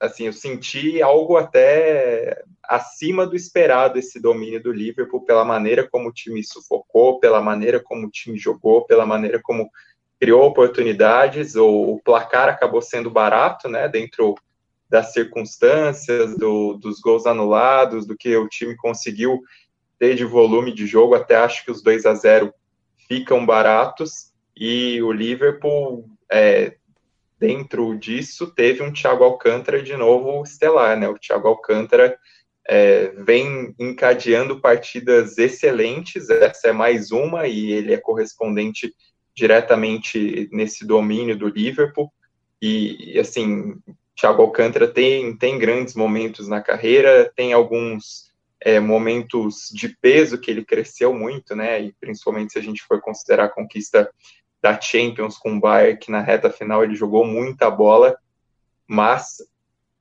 [0.00, 6.08] assim, eu senti algo até acima do esperado esse domínio do Liverpool pela maneira como
[6.08, 9.68] o time sufocou, pela maneira como o time jogou, pela maneira como
[10.20, 14.34] criou oportunidades, o, o placar acabou sendo barato, né, dentro
[14.88, 19.40] das circunstâncias, do, dos gols anulados, do que o time conseguiu
[19.98, 22.52] ter de volume de jogo, até acho que os 2 a 0
[23.06, 26.76] ficam baratos, e o Liverpool, é,
[27.38, 32.18] dentro disso, teve um Thiago Alcântara de novo estelar, né, o Thiago Alcântara
[32.68, 38.94] é, vem encadeando partidas excelentes, essa é mais uma, e ele é correspondente
[39.38, 42.12] diretamente nesse domínio do Liverpool.
[42.60, 43.76] E, assim,
[44.16, 50.50] Thiago Alcântara tem, tem grandes momentos na carreira, tem alguns é, momentos de peso que
[50.50, 51.80] ele cresceu muito, né?
[51.80, 54.10] E principalmente se a gente for considerar a conquista
[54.60, 58.18] da Champions com o Bayern, que na reta final ele jogou muita bola,
[58.88, 59.36] mas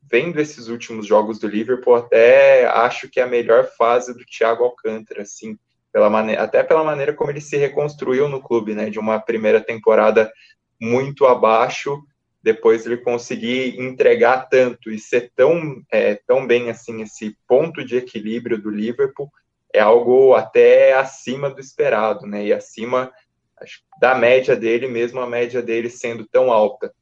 [0.09, 4.63] vendo esses últimos jogos do Liverpool, até acho que é a melhor fase do Thiago
[4.63, 5.59] Alcântara, assim,
[5.97, 8.87] pela maneira, até pela maneira como ele se reconstruiu no clube, né?
[8.87, 10.31] De uma primeira temporada
[10.79, 11.99] muito abaixo,
[12.43, 17.97] depois ele conseguir entregar tanto e ser tão, é, tão bem assim, esse ponto de
[17.97, 19.27] equilíbrio do Liverpool
[19.73, 22.45] é algo até acima do esperado, né?
[22.45, 23.11] E acima
[23.59, 26.93] acho, da média dele, mesmo a média dele sendo tão alta.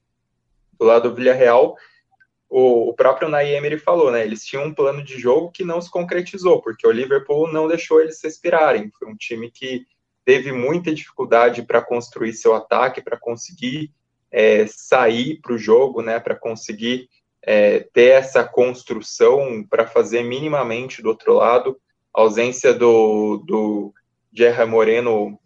[0.79, 1.75] Do lado do Villarreal,
[2.49, 4.23] o, o próprio Nay Emery falou, né?
[4.23, 8.01] Eles tinham um plano de jogo que não se concretizou, porque o Liverpool não deixou
[8.01, 8.91] eles respirarem.
[8.97, 9.86] Foi um time que
[10.23, 13.91] teve muita dificuldade para construir seu ataque, para conseguir
[14.31, 16.19] é, sair para o jogo, né?
[16.19, 17.10] Para conseguir
[17.41, 21.79] é, ter essa construção para fazer minimamente do outro lado.
[22.13, 23.93] A ausência do, do
[24.34, 25.39] Gerra Moreno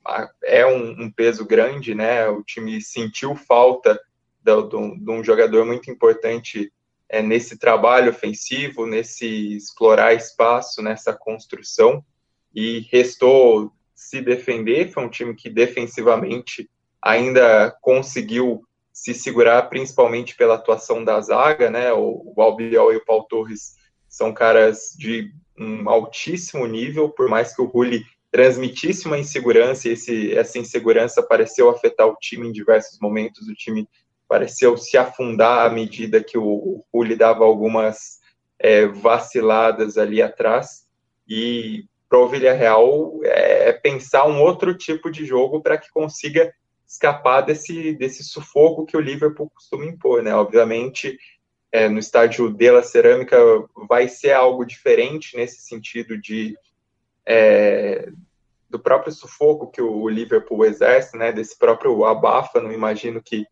[0.43, 2.27] é um, um, peso grande, né?
[2.27, 3.99] O time sentiu falta
[4.43, 6.71] de um jogador muito importante
[7.09, 12.03] é, nesse trabalho ofensivo, nesse explorar espaço, nessa construção,
[12.53, 14.91] e restou se defender.
[14.91, 16.69] Foi um time que defensivamente
[17.01, 21.91] ainda conseguiu se segurar, principalmente pela atuação da zaga, né?
[21.93, 23.75] O, o Albiol e o Paul Torres
[24.07, 29.93] são caras de um altíssimo nível, por mais que o Rulli transmitisse uma insegurança, e
[29.93, 33.47] esse, essa insegurança pareceu afetar o time em diversos momentos.
[33.47, 33.87] O time
[34.29, 38.19] pareceu se afundar à medida que o, o dava algumas
[38.59, 40.85] é, vaciladas ali atrás.
[41.27, 46.53] E para o Villarreal é, é pensar um outro tipo de jogo para que consiga
[46.87, 50.33] escapar desse, desse sufoco que o Liverpool costuma impor, né?
[50.35, 51.17] Obviamente,
[51.71, 53.37] é, no estádio de La Cerâmica
[53.87, 56.55] vai ser algo diferente nesse sentido de
[57.25, 58.09] é,
[58.69, 61.31] do próprio sufoco que o Liverpool exerce, né?
[61.31, 63.45] Desse próprio abafa, não imagino que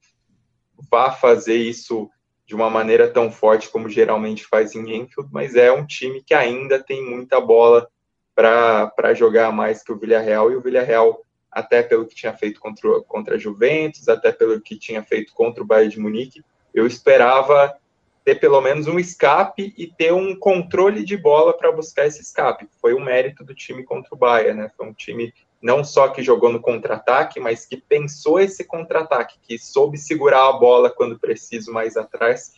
[0.90, 2.10] vá fazer isso
[2.46, 6.34] de uma maneira tão forte como geralmente faz em Enfield, mas é um time que
[6.34, 7.88] ainda tem muita bola
[8.34, 13.02] para jogar mais que o Villarreal, e o Villarreal, até pelo que tinha feito contra,
[13.02, 17.76] contra a Juventus, até pelo que tinha feito contra o Bayern de Munique, eu esperava
[18.24, 22.68] ter pelo menos um escape e ter um controle de bola para buscar esse escape.
[22.80, 24.72] Foi o um mérito do time contra o Bayern, né?
[24.76, 29.58] Foi um time não só que jogou no contra-ataque, mas que pensou esse contra-ataque, que
[29.58, 32.54] soube segurar a bola quando preciso mais atrás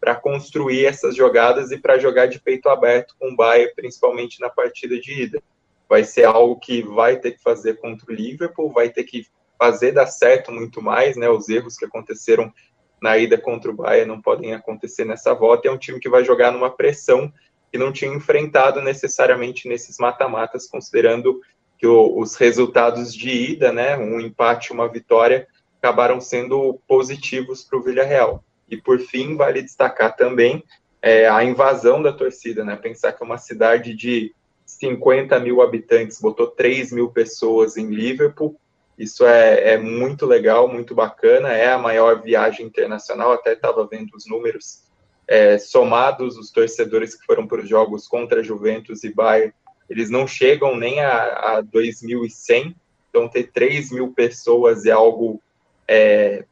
[0.00, 4.50] para construir essas jogadas e para jogar de peito aberto com o Bayern, principalmente na
[4.50, 5.42] partida de ida.
[5.88, 9.26] Vai ser algo que vai ter que fazer contra o Liverpool, vai ter que
[9.58, 11.28] fazer dar certo muito mais, né?
[11.28, 12.52] Os erros que aconteceram
[13.00, 15.68] na ida contra o Bayern não podem acontecer nessa volta.
[15.68, 17.32] É um time que vai jogar numa pressão
[17.72, 21.40] que não tinha enfrentado necessariamente nesses mata-matas, considerando
[21.78, 25.46] que o, os resultados de ida, né, um empate, uma vitória,
[25.78, 28.42] acabaram sendo positivos para o Villarreal.
[28.68, 30.64] E por fim, vale destacar também
[31.02, 32.76] é, a invasão da torcida, né?
[32.76, 34.34] Pensar que uma cidade de
[34.64, 38.58] 50 mil habitantes botou 3 mil pessoas em Liverpool.
[38.98, 41.52] Isso é, é muito legal, muito bacana.
[41.52, 43.32] É a maior viagem internacional.
[43.32, 44.84] Até estava vendo os números
[45.28, 49.52] é, somados, os torcedores que foram para os jogos contra Juventus e Bayern
[49.88, 52.74] eles não chegam nem a, a 2.100,
[53.08, 55.40] então ter 3 mil pessoas é algo
[55.86, 56.44] é,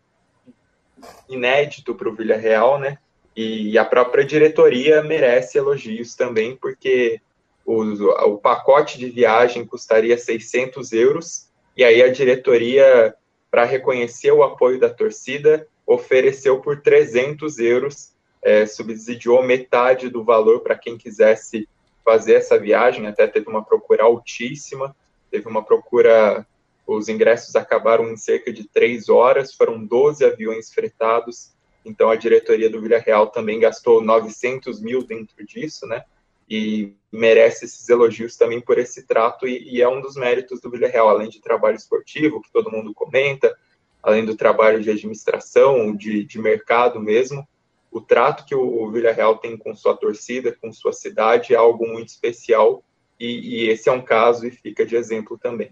[1.29, 2.99] inédito para o Villarreal, né?
[3.35, 7.21] E a própria diretoria merece elogios também, porque
[7.64, 13.14] o, o pacote de viagem custaria 600 euros, e aí a diretoria,
[13.51, 20.61] para reconhecer o apoio da torcida, ofereceu por 300 euros, é, subsidiou metade do valor
[20.61, 21.68] para quem quisesse
[22.04, 24.94] fazer essa viagem, até teve uma procura altíssima,
[25.30, 26.46] teve uma procura,
[26.86, 31.52] os ingressos acabaram em cerca de três horas, foram 12 aviões fretados,
[31.84, 36.04] então a diretoria do Villarreal também gastou 900 mil dentro disso, né?
[36.48, 40.70] E merece esses elogios também por esse trato, e, e é um dos méritos do
[40.70, 43.56] Villarreal, além de trabalho esportivo, que todo mundo comenta,
[44.02, 47.46] além do trabalho de administração, de, de mercado mesmo,
[47.92, 52.09] o trato que o, Villarreal tem com sua torcida, com sua cidade, é algo muito
[52.09, 52.83] especial
[53.20, 53.26] e,
[53.64, 55.70] e esse é um caso e fica de exemplo também.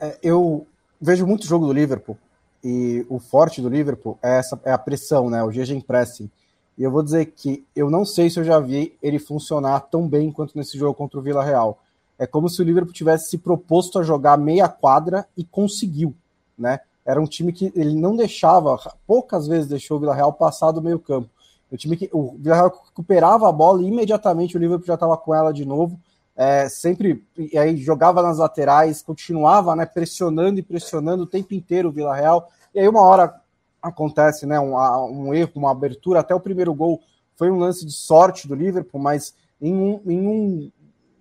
[0.00, 0.66] É, eu
[1.00, 2.18] vejo muito jogo do Liverpool
[2.62, 5.42] e o forte do Liverpool é, essa, é a pressão, né?
[5.44, 5.50] O
[5.86, 6.28] pressing.
[6.76, 10.08] E eu vou dizer que eu não sei se eu já vi ele funcionar tão
[10.08, 11.80] bem quanto nesse jogo contra o Villarreal.
[12.18, 16.14] É como se o Liverpool tivesse se proposto a jogar meia quadra e conseguiu,
[16.58, 16.80] né?
[17.04, 20.98] Era um time que ele não deixava, poucas vezes deixou o Villarreal passar do meio
[20.98, 21.28] campo.
[21.70, 25.34] O time que o Villarreal recuperava a bola e imediatamente o Liverpool já estava com
[25.34, 25.98] ela de novo.
[26.36, 31.88] É, sempre e aí jogava nas laterais, continuava né, pressionando e pressionando o tempo inteiro
[31.88, 32.48] o Villarreal.
[32.74, 33.40] E aí uma hora
[33.82, 37.00] acontece né, um, um erro, uma abertura, até o primeiro gol
[37.36, 40.72] foi um lance de sorte do Liverpool, mas em, um, em um,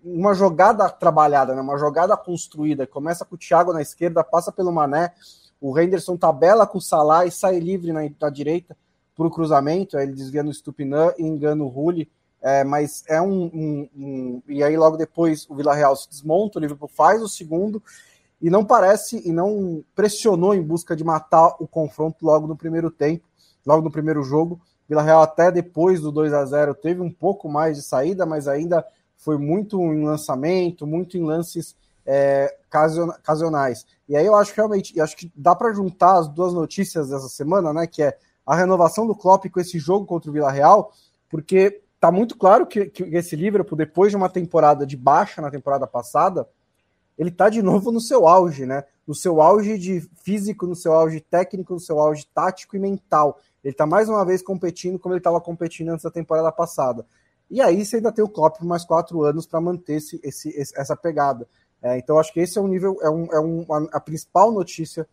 [0.03, 4.71] uma jogada trabalhada, né, uma jogada construída, começa com o Thiago na esquerda, passa pelo
[4.71, 5.13] Mané,
[5.63, 8.75] o Henderson tabela com o Salah e sai livre na, na direita
[9.15, 9.97] para o cruzamento.
[9.97, 12.11] Aí ele desvia no Stupinã e engana o Rulli.
[12.41, 16.59] É, mas é um, um, um, E aí logo depois o Vila Real se desmonta,
[16.59, 17.81] o Liverpool faz o segundo.
[18.41, 22.91] e não parece e não pressionou em busca de matar o confronto logo no primeiro
[22.91, 23.23] tempo,
[23.65, 24.59] logo no primeiro jogo.
[24.89, 28.49] Vila Real até depois do 2 a 0 teve um pouco mais de saída, mas
[28.49, 28.85] ainda
[29.15, 31.73] foi muito em lançamento, muito em lances
[32.05, 32.55] é,
[33.21, 33.85] casionais.
[34.07, 37.29] E aí eu acho que realmente, acho que dá para juntar as duas notícias dessa
[37.29, 37.87] semana, né?
[37.87, 40.91] Que é a renovação do Klopp com esse jogo contra o Vila Real,
[41.29, 45.49] porque tá muito claro que, que esse Liverpool, depois de uma temporada de baixa na
[45.49, 46.47] temporada passada,
[47.17, 48.83] ele tá de novo no seu auge, né?
[49.07, 53.39] No seu auge de físico, no seu auge técnico, no seu auge tático e mental.
[53.63, 57.05] Ele tá mais uma vez competindo como ele estava competindo antes da temporada passada.
[57.49, 60.53] E aí você ainda tem o Klopp por mais quatro anos para manter esse, esse,
[60.75, 61.47] essa pegada.
[61.83, 65.05] É, então acho que esse é um nível, é, um, é um, a principal notícia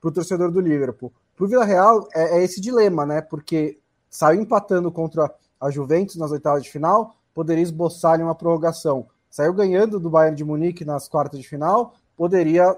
[0.00, 1.12] para o torcedor do Liverpool.
[1.36, 3.20] Para o Vila Real é, é, esse dilema, né?
[3.20, 9.06] Porque saiu empatando contra a Juventus nas oitavas de final, poderia esboçar uma prorrogação.
[9.30, 12.74] Saiu ganhando do Bayern de Munique nas quartas de final, poderia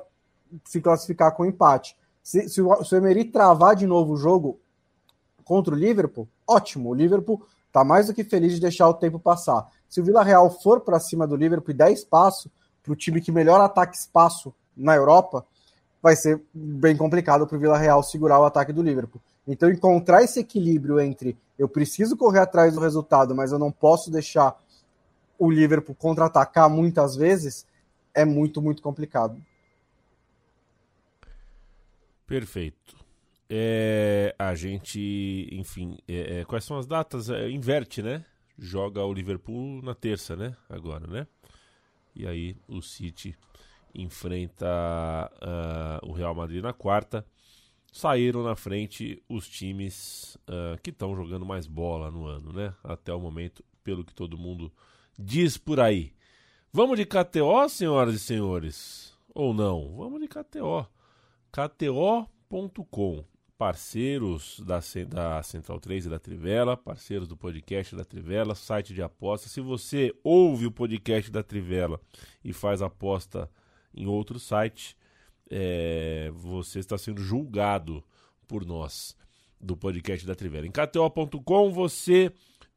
[0.65, 1.97] se classificar com empate.
[2.23, 4.59] Se, se, o, se o Emery travar de novo o jogo
[5.45, 6.91] contra o Liverpool, ótimo.
[6.91, 9.69] O Liverpool está mais do que feliz de deixar o tempo passar.
[9.89, 12.51] Se o Vila Real for para cima do Liverpool e der espaço
[12.87, 15.45] para o time que melhor ataca espaço na Europa,
[16.01, 19.21] vai ser bem complicado para o Vila Real segurar o ataque do Liverpool.
[19.47, 24.11] Então, encontrar esse equilíbrio entre eu preciso correr atrás do resultado, mas eu não posso
[24.11, 24.57] deixar
[25.37, 27.67] o Liverpool contra-atacar muitas vezes,
[28.15, 29.37] é muito, muito complicado.
[32.27, 32.97] Perfeito.
[33.49, 37.31] É, a gente, enfim, é, é, quais são as datas?
[37.31, 38.25] É, inverte, né?
[38.59, 40.57] Joga o Liverpool na terça, né?
[40.69, 41.27] Agora, né?
[42.17, 43.37] E aí o City
[43.95, 44.67] enfrenta
[45.37, 47.25] uh, o Real Madrid na quarta
[47.97, 52.75] saíram na frente os times uh, que estão jogando mais bola no ano, né?
[52.85, 54.71] Até o momento, pelo que todo mundo
[55.19, 56.13] diz por aí.
[56.71, 59.17] Vamos de KTO, senhoras e senhores?
[59.35, 59.97] Ou não?
[59.97, 60.87] Vamos de KTO.
[61.51, 63.25] KTO.com.
[63.59, 69.03] Parceiros da, da Central 3 e da Trivela, parceiros do podcast da Trivela, site de
[69.03, 69.49] aposta.
[69.49, 72.01] Se você ouve o podcast da Trivela
[72.45, 73.51] e faz aposta
[73.95, 74.97] em outro site,
[75.51, 78.05] é, você está sendo julgado
[78.47, 79.17] por nós
[79.61, 80.67] do podcast da Trivela.
[80.67, 82.33] Em KTO.com você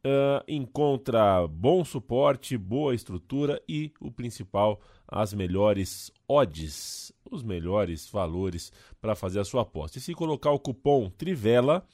[0.05, 8.71] uh, encontra bom suporte, boa estrutura e o principal, as melhores odds, os melhores valores
[8.99, 9.97] para fazer a sua aposta.
[9.97, 11.85] E se colocar o cupom Trivela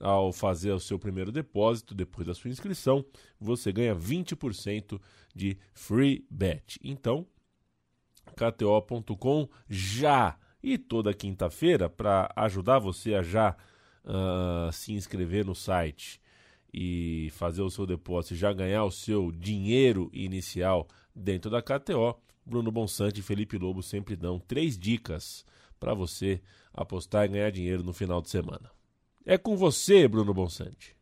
[0.00, 3.04] ao fazer o seu primeiro depósito depois da sua inscrição,
[3.38, 5.00] você ganha 20%
[5.34, 6.78] de free bet.
[6.82, 7.26] Então,
[8.34, 10.36] KTO.com já.
[10.62, 13.54] E toda quinta-feira, para ajudar você a já
[14.04, 16.20] uh, se inscrever no site
[16.72, 22.18] e fazer o seu depósito e já ganhar o seu dinheiro inicial dentro da KTO,
[22.44, 25.44] Bruno Bonsante e Felipe Lobo sempre dão três dicas
[25.78, 26.40] para você
[26.72, 28.70] apostar e ganhar dinheiro no final de semana.
[29.24, 30.94] É com você, Bruno Bonsante.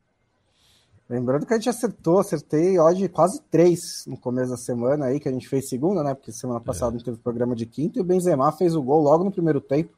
[1.09, 5.29] Lembrando que a gente acertou, acertei hoje quase três no começo da semana aí, que
[5.29, 6.15] a gente fez segunda, né?
[6.15, 6.97] Porque semana passada é.
[6.97, 9.91] não teve programa de quinta, e o Benzema fez o gol logo no primeiro tempo.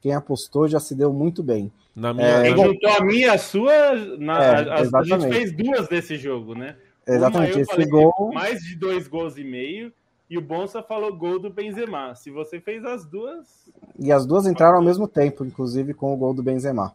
[0.00, 1.70] Quem apostou já se deu muito bem.
[1.94, 2.56] Na minha, é, na...
[2.56, 3.94] juntou a minha a sua.
[4.18, 6.76] Na, é, a, a, gente fez duas desse jogo, né?
[7.06, 8.32] Exatamente, Uma, esse gol.
[8.32, 9.92] Mais de dois gols e meio.
[10.30, 12.14] E o Bonsa falou gol do Benzema.
[12.14, 13.68] Se você fez as duas.
[13.98, 16.94] E as duas entraram ao mesmo tempo, inclusive com o gol do Benzema.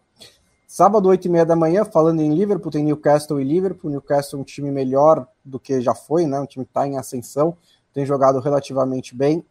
[0.65, 3.91] Sábado, 8 e meia da manhã, falando em Liverpool, tem Newcastle e Liverpool.
[3.91, 6.39] Newcastle é um time melhor do que já foi, né?
[6.39, 7.57] Um time que está em ascensão,
[7.93, 9.45] tem jogado relativamente bem.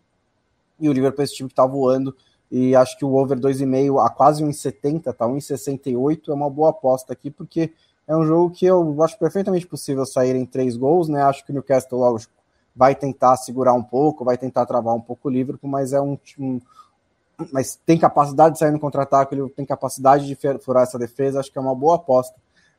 [0.80, 2.16] E o Liverpool é esse time que está voando.
[2.50, 7.12] E acho que o over 2,5 a quase 1,70, tá 1,68 é uma boa aposta
[7.12, 7.70] aqui, porque
[8.08, 11.22] é um jogo que eu acho perfeitamente possível sair em três gols, né?
[11.22, 12.32] Acho que o Newcastle, lógico,
[12.74, 16.18] vai tentar segurar um pouco, vai tentar travar um pouco o Liverpool, mas é um,
[16.38, 16.60] um,
[17.52, 21.52] mas tem capacidade de sair no contra-ataque, ele tem capacidade de furar essa defesa, acho
[21.52, 22.34] que é uma boa aposta.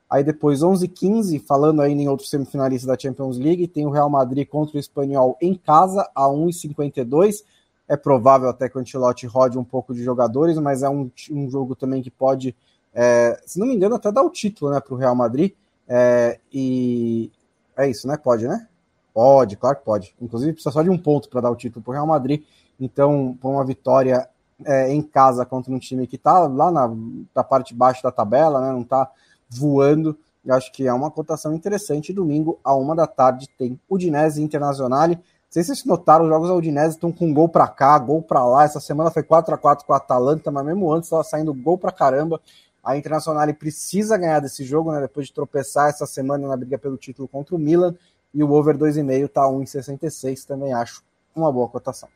[0.10, 4.10] Aí depois 11 15, falando ainda em outro semifinalista da Champions League, tem o Real
[4.10, 7.44] Madrid contra o Espanhol em casa a 1,52.
[7.88, 11.50] É provável até que o Ancelotti rode um pouco de jogadores, mas é um, um
[11.50, 12.56] jogo também que pode,
[12.94, 15.54] é, se não me engano, até dar o título né, para o Real Madrid.
[15.88, 17.32] É, e
[17.78, 18.18] é isso, né?
[18.18, 18.68] Pode, né?
[19.16, 20.14] Pode, claro que pode.
[20.22, 22.44] Inclusive precisa só de um ponto para dar o título para o Real Madrid.
[22.78, 24.28] Então, por uma vitória
[24.66, 26.94] é, em casa contra um time que está lá na,
[27.34, 29.10] na parte de baixo da tabela, né, não está
[29.50, 30.18] voando.
[30.46, 32.12] Eu acho que é uma cotação interessante.
[32.12, 35.08] Domingo, a uma da tarde, tem Udinese Internacional.
[35.08, 35.18] Não
[35.50, 38.46] sei se vocês notaram, os jogos da Udinese estão com gol para cá, gol para
[38.46, 38.66] lá.
[38.66, 41.78] Essa semana foi 4 a 4 com a Atalanta, mas mesmo antes estava saindo gol
[41.78, 42.42] para caramba.
[42.84, 45.00] A Internacional precisa ganhar desse jogo, né?
[45.00, 47.96] Depois de tropeçar essa semana na briga pelo título contra o Milan.
[48.36, 50.46] E o over 2,5 está 1,66.
[50.46, 51.02] Também acho
[51.34, 52.10] uma boa cotação.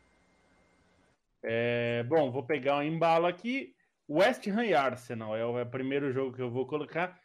[1.42, 3.74] É, bom, vou pegar um embalo aqui.
[4.08, 7.18] West Ham e Arsenal é o, é o primeiro jogo que eu vou colocar.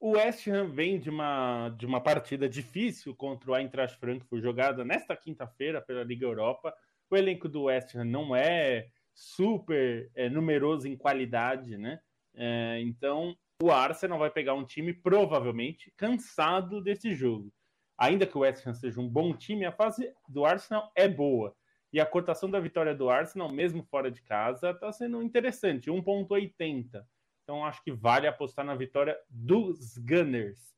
[0.00, 4.84] O West Ham vem de uma, de uma partida difícil contra o Eintracht Frankfurt, jogada
[4.84, 6.74] nesta quinta-feira pela Liga Europa.
[7.08, 12.00] O elenco do West Ham não é super é, numeroso em qualidade, né?
[12.34, 17.52] É, então, o Arsenal vai pegar um time provavelmente cansado desse jogo.
[18.00, 21.54] Ainda que o West Ham seja um bom time, a fase do Arsenal é boa.
[21.92, 27.04] E a cotação da vitória do Arsenal, mesmo fora de casa, está sendo interessante, 1,80.
[27.42, 30.74] Então acho que vale apostar na vitória dos Gunners.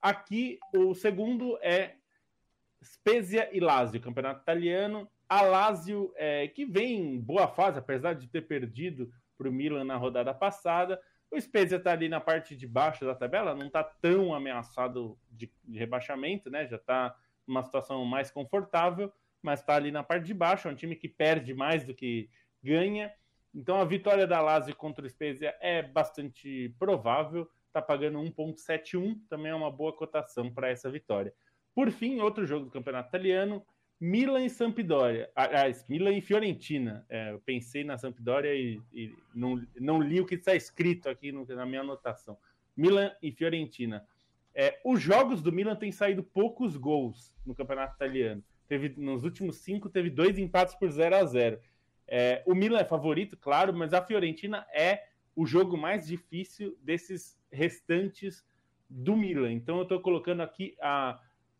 [0.00, 1.96] Aqui o segundo é
[2.82, 5.06] Spezia e Lazio, campeonato italiano.
[5.28, 9.84] A Lazio, é, que vem em boa fase, apesar de ter perdido para o Milan
[9.84, 10.98] na rodada passada.
[11.34, 15.52] O Spezia está ali na parte de baixo da tabela, não está tão ameaçado de,
[15.64, 16.64] de, rebaixamento, né?
[16.64, 17.12] Já está
[17.44, 19.12] numa situação mais confortável,
[19.42, 20.68] mas está ali na parte de baixo.
[20.68, 22.30] É um time que perde mais do que
[22.62, 23.12] ganha.
[23.52, 29.50] Então a vitória da Lazio contra o Spezia é bastante provável, está pagando 1.71, também
[29.50, 31.34] é uma boa cotação para essa vitória.
[31.74, 33.66] Por fim, outro jogo do Campeonato Italiano,
[34.04, 35.30] Milan e Sampdoria.
[35.34, 37.06] Aliás, Milan e Fiorentina.
[37.08, 41.32] É, eu pensei na Sampdoria e, e, não, não li o que está escrito aqui
[41.32, 42.36] no, na minha anotação.
[42.76, 44.06] Milan e Fiorentina.
[44.54, 48.44] É, os jogos do Milan têm saído poucos gols no Campeonato Italiano.
[48.68, 51.58] Teve, nos últimos cinco, teve dois empates por 0 a 0
[52.06, 55.02] é, o Milan é favorito, claro, mas a Fiorentina é
[55.34, 58.44] o jogo mais difícil desses restantes
[58.90, 59.52] do Milan.
[59.52, 61.18] Então eu estou colocando aqui a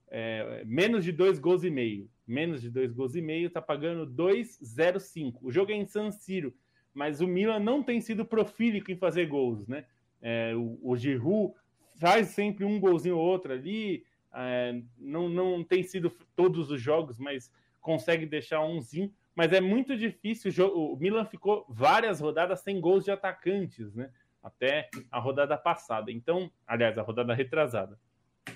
[0.08, 2.10] é, menos de dois gols e meio.
[2.26, 5.38] Menos de dois gols e meio, está pagando 2,05.
[5.42, 6.54] O jogo é em San Siro,
[6.92, 9.84] mas o Milan não tem sido profílico em fazer gols, né?
[10.22, 11.54] É, o, o Giroud
[12.00, 14.04] faz sempre um golzinho ou outro ali,
[14.34, 19.96] é, não, não tem sido todos os jogos, mas consegue deixar umzinho mas é muito
[19.96, 20.52] difícil.
[20.68, 24.10] O Milan ficou várias rodadas sem gols de atacantes, né?
[24.42, 26.12] Até a rodada passada.
[26.12, 27.98] Então, aliás, a rodada retrasada.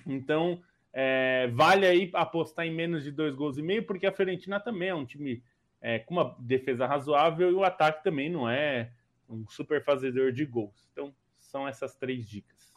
[0.06, 0.62] Então,
[0.92, 4.88] é, vale aí apostar em menos de dois gols e meio, porque a Fiorentina também
[4.88, 5.42] é um time
[5.80, 8.92] é, com uma defesa razoável e o ataque também não é
[9.28, 10.88] um super fazedor de gols.
[10.92, 12.72] Então, são essas três dicas.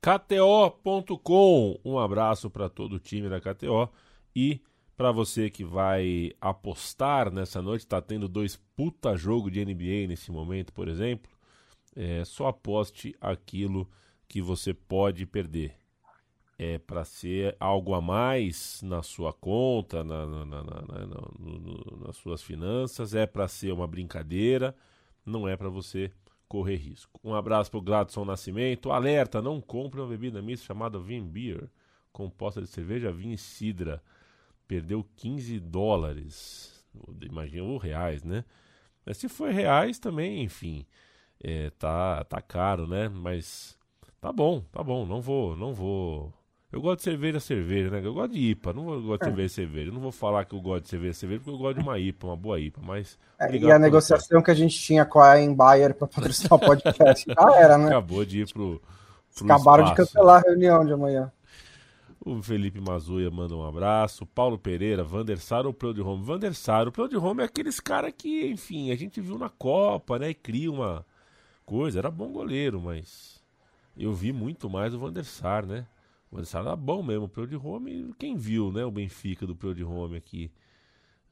[0.00, 3.90] KTO.com, um abraço para todo o time da KTO
[4.34, 4.62] e
[4.96, 10.32] para você que vai apostar nessa noite, está tendo dois puta jogo de NBA nesse
[10.32, 11.30] momento, por exemplo,
[11.94, 13.88] é, só aposte aquilo
[14.26, 15.77] que você pode perder.
[16.58, 20.62] É para ser algo a mais na sua conta, na, na, na,
[21.38, 24.74] no, nas suas finanças, é para ser uma brincadeira,
[25.24, 26.10] não é para você
[26.48, 27.20] correr risco.
[27.22, 28.90] Um abraço para o Gladson Nascimento.
[28.90, 31.70] Alerta: não compre uma bebida mista chamada Vin Beer,
[32.12, 34.02] composta de cerveja, vinho e cidra
[34.68, 36.84] perdeu 15 dólares.
[37.22, 38.44] Imagina o reais, né?
[39.04, 40.86] Mas se for reais também, enfim,
[41.42, 43.08] é, tá, tá caro, né?
[43.08, 43.78] Mas
[44.20, 46.32] tá bom, tá bom, não vou, não vou.
[46.70, 48.02] Eu gosto de cerveja, cerveja, né?
[48.04, 49.24] Eu gosto de IPA, não gosto de é.
[49.24, 49.88] cerveja, cerveja.
[49.88, 51.98] Eu não vou falar que eu gosto de cerveja, cerveja, porque eu gosto de uma
[51.98, 53.18] IPA, uma boa IPA, mas...
[53.40, 57.24] É, e a negociação que a gente tinha com a Embayer para patrocinar o podcast
[57.26, 57.86] já era, né?
[57.86, 58.82] Acabou de ir pro,
[59.34, 60.02] pro Acabaram espaço.
[60.02, 61.32] de cancelar a reunião de amanhã.
[62.20, 64.26] O Felipe Mazuia manda um abraço.
[64.26, 66.22] Paulo Pereira, Vander Sar ou Pleu de Home?
[66.22, 66.86] Vander Sar.
[66.86, 70.30] O Pleu de Home é aqueles cara que, enfim, a gente viu na Copa, né?
[70.30, 71.06] E cria uma
[71.64, 71.98] coisa.
[72.00, 73.40] Era bom goleiro, mas
[73.96, 75.86] eu vi muito mais o Vander Sar, né?
[76.30, 77.24] O Sar era bom mesmo.
[77.24, 78.84] O Pleu de Home, quem viu, né?
[78.84, 80.50] O Benfica do Pleu de Home aqui.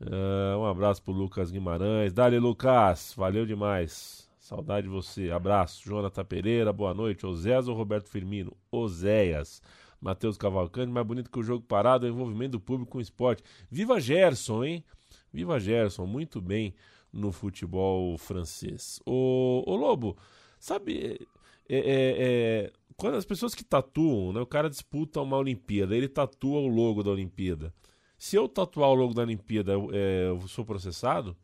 [0.00, 2.12] Uh, um abraço pro Lucas Guimarães.
[2.12, 3.14] Dale, Lucas.
[3.16, 4.30] Valeu demais.
[4.38, 5.30] Saudade de você.
[5.30, 5.84] Abraço.
[5.84, 7.26] Jonathan Pereira, boa noite.
[7.26, 8.56] Oséias ou Roberto Firmino?
[8.70, 9.62] Oséias.
[10.00, 13.00] Matheus Cavalcante, mais bonito que o jogo parado é o envolvimento do público com o
[13.00, 13.42] esporte.
[13.70, 14.84] Viva Gerson, hein?
[15.32, 16.74] Viva Gerson, muito bem
[17.12, 19.00] no futebol francês.
[19.06, 20.16] Ô, ô Lobo,
[20.58, 21.26] sabe,
[21.68, 26.08] é, é, é, quando as pessoas que tatuam, né, o cara disputa uma Olimpíada, ele
[26.08, 27.72] tatua o logo da Olimpíada.
[28.18, 31.36] Se eu tatuar o logo da Olimpíada, eu, é, eu sou processado?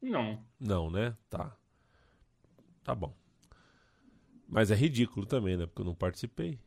[0.00, 0.42] Não.
[0.58, 1.14] Não, né?
[1.28, 1.56] Tá.
[2.82, 3.14] Tá bom.
[4.48, 5.66] Mas é ridículo também, né?
[5.66, 6.58] Porque eu não participei.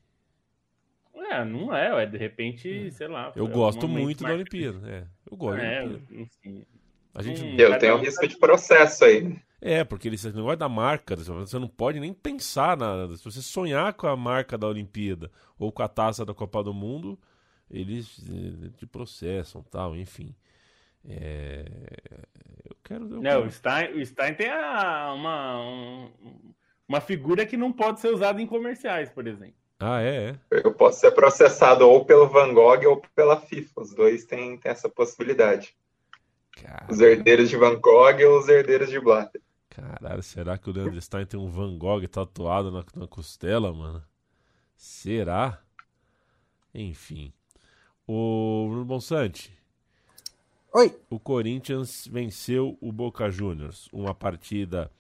[1.16, 2.92] É, não é, ué, de repente, é.
[2.92, 3.32] sei lá.
[3.36, 5.08] Eu gosto muito da Olimpíada, é.
[5.30, 6.66] Eu gosto é, da Enfim.
[7.14, 7.44] A gente...
[7.44, 9.38] Hum, eu tenho um risco de processo aí.
[9.60, 13.08] É, porque esse negócio da marca, você não pode nem pensar na.
[13.18, 16.74] Se você sonhar com a marca da Olimpíada ou com a taça da Copa do
[16.74, 17.20] Mundo,
[17.70, 20.36] eles eh, te processam tal, enfim.
[21.08, 21.66] É...
[22.70, 23.04] Eu quero.
[23.06, 23.46] Eu não, quero...
[23.46, 26.12] O, Stein, o Stein tem a, uma, um,
[26.88, 29.56] uma figura que não pode ser usada em comerciais, por exemplo.
[29.80, 30.40] Ah, é, é?
[30.52, 33.82] Eu posso ser processado ou pelo Van Gogh ou pela FIFA.
[33.82, 35.76] Os dois têm, têm essa possibilidade.
[36.52, 36.92] Caralho.
[36.92, 39.42] Os herdeiros de Van Gogh ou os herdeiros de Blatter.
[39.78, 44.04] Caralho, será que o Leandro Stein tem um Van Gogh tatuado na, na costela, mano?
[44.76, 45.62] Será?
[46.74, 47.32] Enfim.
[48.08, 49.56] O Bruno Bonsante.
[50.74, 51.00] Oi.
[51.12, 53.88] O Corinthians venceu o Boca Juniors.
[53.94, 54.92] Uma partida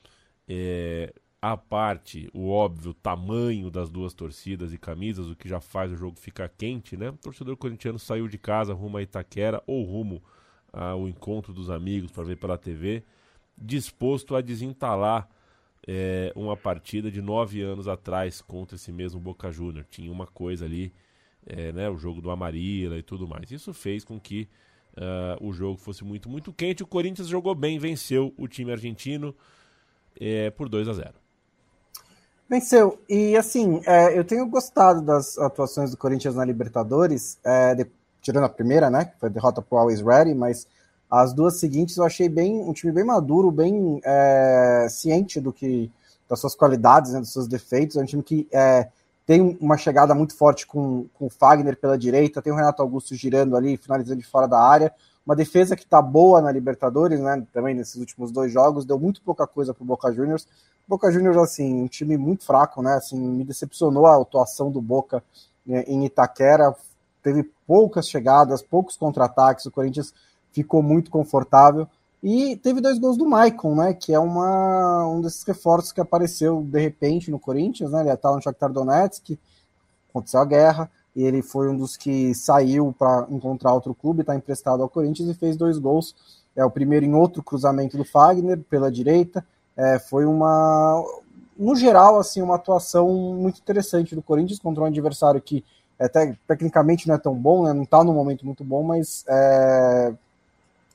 [0.47, 1.11] é,
[1.41, 5.97] à parte, o óbvio tamanho das duas torcidas e camisas, o que já faz o
[5.97, 7.09] jogo ficar quente, né?
[7.09, 10.23] O torcedor corintiano saiu de casa rumo a Itaquera ou rumo
[10.71, 13.03] ao encontro dos amigos para ver pela TV,
[13.57, 15.27] disposto a desentalar
[15.87, 19.85] é, uma partida de nove anos atrás contra esse mesmo Boca Júnior.
[19.89, 20.93] Tinha uma coisa ali
[21.45, 23.49] é, né, o jogo do Amarila e tudo mais.
[23.51, 24.49] Isso fez com que
[24.97, 26.83] uh, o jogo fosse muito, muito quente.
[26.83, 29.33] O Corinthians jogou bem, venceu o time argentino
[30.19, 31.13] é, por 2 a 0
[32.49, 32.99] Venceu.
[33.09, 33.81] E assim,
[34.15, 37.37] eu tenho gostado das atuações do Corinthians na Libertadores,
[37.75, 37.85] de,
[38.21, 39.03] tirando a primeira, né?
[39.03, 40.65] Que foi a derrota pro Always Ready, mas
[41.09, 45.91] as duas seguintes eu achei bem um time bem maduro, bem é, ciente do que
[46.27, 47.95] das suas qualidades, né, dos seus defeitos.
[47.95, 48.89] É um time que é,
[49.25, 53.15] tem uma chegada muito forte com, com o Fagner pela direita, tem o Renato Augusto
[53.15, 54.93] girando ali, finalizando de fora da área.
[55.25, 57.45] Uma defesa que está boa na Libertadores, né?
[57.51, 60.47] Também nesses últimos dois jogos, deu muito pouca coisa para o Boca Juniors.
[60.87, 62.93] Boca Juniors, assim, um time muito fraco, né?
[62.93, 65.21] Assim, me decepcionou a atuação do Boca
[65.65, 66.73] né, em Itaquera.
[67.21, 69.65] Teve poucas chegadas, poucos contra-ataques.
[69.65, 70.13] O Corinthians
[70.57, 71.87] ficou muito confortável.
[72.21, 73.93] E teve dois gols do Maicon, né?
[73.93, 78.01] Que é uma, um desses reforços que apareceu de repente no Corinthians, né?
[78.01, 79.37] Ele estava no Shakhtar Donetsk,
[80.09, 84.35] aconteceu a guerra, e ele foi um dos que saiu para encontrar outro clube, está
[84.35, 86.15] emprestado ao Corinthians e fez dois gols.
[86.55, 89.45] É o primeiro em outro cruzamento do Fagner pela direita.
[89.75, 91.03] É, foi uma,
[91.57, 95.63] no geral, assim, uma atuação muito interessante do Corinthians contra um adversário que
[95.99, 97.73] até tecnicamente não é tão bom, né?
[97.73, 100.13] Não está num momento muito bom, mas é,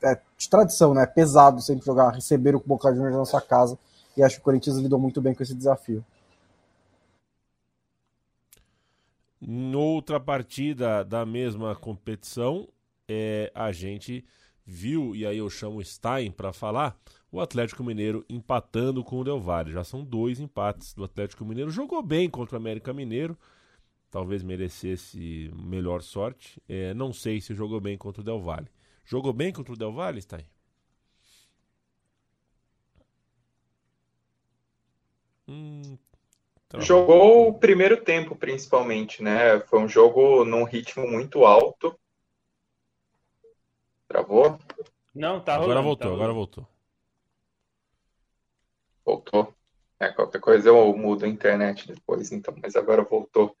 [0.03, 1.03] é, de tradição, né?
[1.03, 3.77] É pesado sempre jogar, receber o Boca Juniors na sua casa.
[4.15, 6.03] E acho que o Corinthians lidou muito bem com esse desafio.
[9.41, 12.67] Em outra partida da mesma competição,
[13.09, 14.23] é, a gente
[14.65, 16.97] viu, e aí eu chamo Stein para falar,
[17.31, 19.71] o Atlético Mineiro empatando com o Del Valle.
[19.71, 21.71] Já são dois empates do Atlético Mineiro.
[21.71, 23.37] Jogou bem contra o América Mineiro,
[24.09, 26.61] talvez merecesse melhor sorte.
[26.69, 28.69] É, não sei se jogou bem contra o Del Valle.
[29.03, 30.45] Jogou bem contra o Del Valle, Stein?
[35.47, 35.97] Hum,
[36.69, 39.59] tá Jogou o primeiro tempo, principalmente, né?
[39.61, 41.97] Foi um jogo num ritmo muito alto.
[44.07, 44.57] Travou?
[45.13, 46.67] Não, tá Agora rolando, voltou, tá agora voltou.
[49.05, 49.53] Voltou.
[49.99, 53.55] É, qualquer coisa eu mudo a internet depois, então, mas agora voltou.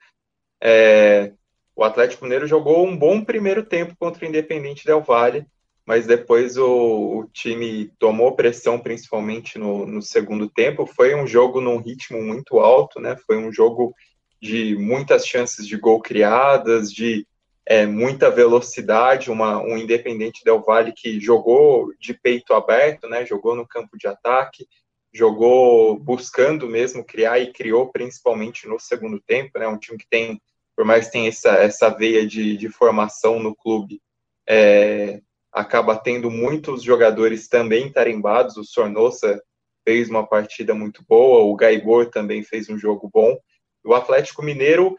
[0.61, 1.33] É,
[1.75, 5.45] o Atlético Mineiro jogou um bom primeiro tempo contra o Independente Del Valle,
[5.85, 10.85] mas depois o, o time tomou pressão, principalmente no, no, segundo tempo.
[10.85, 13.17] Foi um jogo num ritmo muito alto, né?
[13.27, 13.93] Foi um jogo
[14.41, 17.27] de muitas chances de gol criadas, de
[17.65, 23.25] é, muita velocidade, uma, um Independente Del Valle que jogou de peito aberto, né?
[23.25, 24.67] Jogou no campo de ataque,
[25.13, 29.67] jogou buscando mesmo criar e criou principalmente no segundo tempo, né?
[29.67, 30.41] Um time que tem
[30.75, 34.01] por mais que tenha essa, essa veia de, de formação no clube,
[34.47, 35.21] é,
[35.51, 38.57] acaba tendo muitos jogadores também tarimbados.
[38.57, 39.41] O Sornosa
[39.85, 43.37] fez uma partida muito boa, o Gaibor também fez um jogo bom.
[43.85, 44.97] O Atlético Mineiro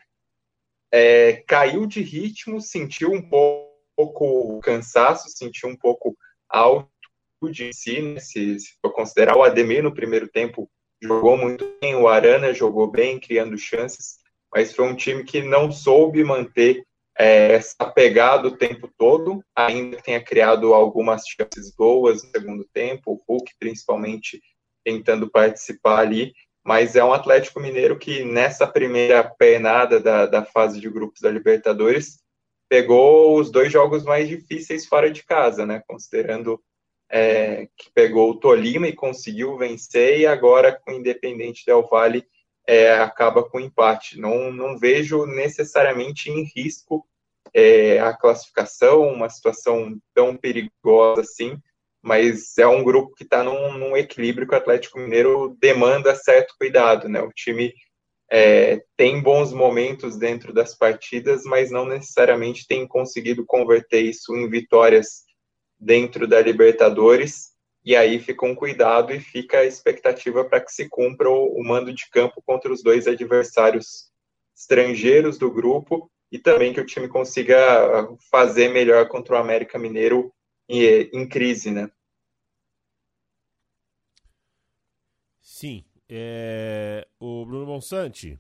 [0.93, 6.16] é, caiu de ritmo, sentiu um pouco cansaço, sentiu um pouco
[6.49, 6.89] alto
[7.51, 8.20] de si, né?
[8.20, 10.70] se, se for considerar o Ademir no primeiro tempo
[11.03, 14.18] jogou muito bem, o Arana jogou bem, criando chances,
[14.55, 16.86] mas foi um time que não soube manter
[17.18, 23.12] é, essa pegada o tempo todo, ainda tenha criado algumas chances boas no segundo tempo,
[23.12, 24.40] o Hulk principalmente
[24.84, 26.32] tentando participar ali,
[26.64, 31.30] mas é um Atlético Mineiro que nessa primeira pernada da, da fase de grupos da
[31.30, 32.18] Libertadores
[32.68, 35.82] pegou os dois jogos mais difíceis fora de casa, né?
[35.86, 36.61] Considerando
[37.11, 42.26] é, que pegou o Tolima e conseguiu vencer, e agora com o Independente Del Valle
[42.67, 44.19] é, acaba com empate.
[44.19, 47.07] Não, não vejo necessariamente em risco
[47.53, 51.59] é, a classificação, uma situação tão perigosa assim,
[52.03, 56.55] mas é um grupo que está num, num, equilíbrio que o Atlético Mineiro demanda certo
[56.59, 57.21] cuidado, né?
[57.21, 57.73] O time
[58.31, 64.49] é, tem bons momentos dentro das partidas, mas não necessariamente tem conseguido converter isso em
[64.51, 65.23] vitórias
[65.79, 67.53] dentro da Libertadores
[67.85, 71.62] e aí fica um cuidado e fica a expectativa para que se cumpra o, o,
[71.62, 74.11] mando de campo contra os dois adversários
[74.57, 80.32] estrangeiros do grupo e também que o time consiga fazer melhor contra o América Mineiro
[80.68, 80.82] em,
[81.12, 81.91] em crise, né?
[85.43, 85.85] Sim.
[86.09, 87.07] É...
[87.20, 88.39] O Bruno Monsante.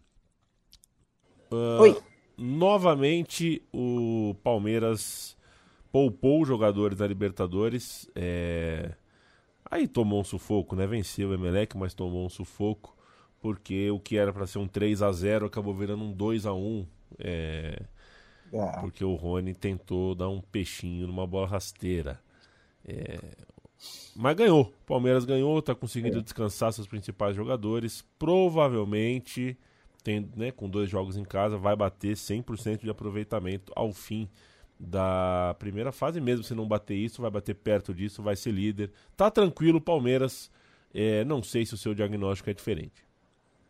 [1.50, 2.02] Uh, Oi.
[2.36, 5.36] Novamente, o Palmeiras
[5.92, 8.10] poupou jogadores da Libertadores.
[8.14, 8.96] É...
[9.74, 10.86] Aí tomou um sufoco, né?
[10.86, 12.96] Venceu o Emelec, mas tomou um sufoco.
[13.40, 16.54] Porque o que era para ser um 3 a 0 acabou virando um 2 a
[16.54, 16.86] 1
[17.18, 17.82] é...
[18.52, 18.80] é...
[18.80, 22.20] Porque o Rony tentou dar um peixinho numa bola rasteira.
[22.86, 23.18] É...
[24.14, 24.62] Mas ganhou.
[24.62, 26.22] O Palmeiras ganhou, tá conseguindo é.
[26.22, 28.04] descansar seus principais jogadores.
[28.16, 29.58] Provavelmente,
[30.04, 34.30] tem, né, com dois jogos em casa, vai bater 100% de aproveitamento ao fim
[34.84, 36.20] da primeira fase.
[36.20, 38.90] Mesmo se não bater isso, vai bater perto disso, vai ser líder.
[39.16, 40.50] Tá tranquilo, Palmeiras.
[40.94, 43.04] É, não sei se o seu diagnóstico é diferente.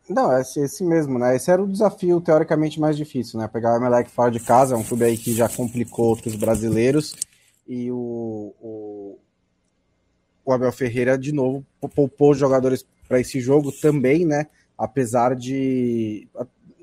[0.07, 1.35] Não, é esse, esse, mesmo, né?
[1.35, 3.47] Esse era o desafio teoricamente mais difícil, né?
[3.47, 7.15] Pegar o Emelec fora de casa, é um clube aí que já complicou outros brasileiros.
[7.67, 9.17] E o, o,
[10.45, 14.45] o Abel Ferreira, de novo, poupou os jogadores para esse jogo também, né?
[14.77, 16.27] Apesar de.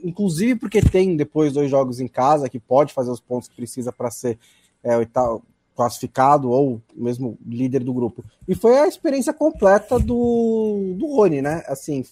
[0.02, 3.92] Inclusive porque tem depois dois jogos em casa que pode fazer os pontos que precisa
[3.92, 4.38] para ser
[4.82, 5.42] é, oitavo,
[5.74, 8.22] classificado ou mesmo líder do grupo.
[8.46, 11.62] E foi a experiência completa do, do Rony, né?
[11.66, 12.04] Assim,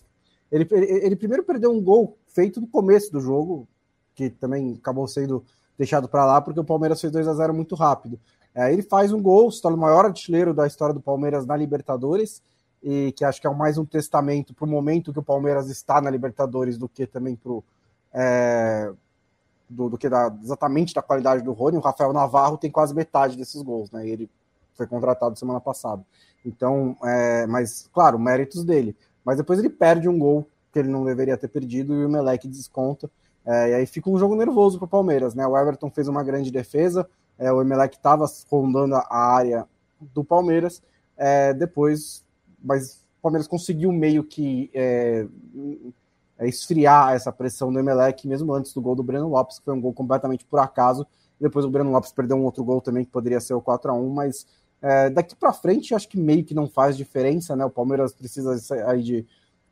[0.51, 3.68] ele, ele, primeiro perdeu um gol feito no começo do jogo,
[4.14, 5.45] que também acabou sendo
[5.76, 8.18] deixado para lá porque o Palmeiras fez 2 a 0 muito rápido.
[8.55, 11.57] É, ele faz um gol, se torna o maior artilheiro da história do Palmeiras na
[11.57, 12.43] Libertadores,
[12.82, 16.01] e que acho que é mais um testamento para o momento que o Palmeiras está
[16.01, 17.53] na Libertadores do que também para
[18.13, 18.93] é,
[19.69, 21.77] do, do, que da, exatamente da qualidade do Rony.
[21.77, 24.07] O Rafael Navarro tem quase metade desses gols, né?
[24.07, 24.29] Ele
[24.75, 26.03] foi contratado semana passada.
[26.45, 28.97] Então, é, mas claro, méritos dele.
[29.25, 32.47] Mas depois ele perde um gol que ele não deveria ter perdido e o Melec
[32.49, 33.11] desconta.
[33.45, 35.47] É, e aí fica um jogo nervoso para o Palmeiras, né?
[35.47, 37.09] O Everton fez uma grande defesa,
[37.39, 39.67] é, o Emelec estava rondando a área
[40.01, 40.83] do Palmeiras,
[41.17, 42.25] é, depois,
[42.63, 45.27] mas o Palmeiras conseguiu meio que é,
[46.49, 49.80] esfriar essa pressão do Emelec, mesmo antes do gol do Breno Lopes, que foi um
[49.80, 51.07] gol completamente por acaso,
[51.41, 53.95] depois o Breno Lopes perdeu um outro gol também, que poderia ser o 4 a
[53.95, 54.47] 1 mas
[54.82, 57.64] é, daqui para frente acho que meio que não faz diferença, né?
[57.64, 59.26] O Palmeiras precisa aí de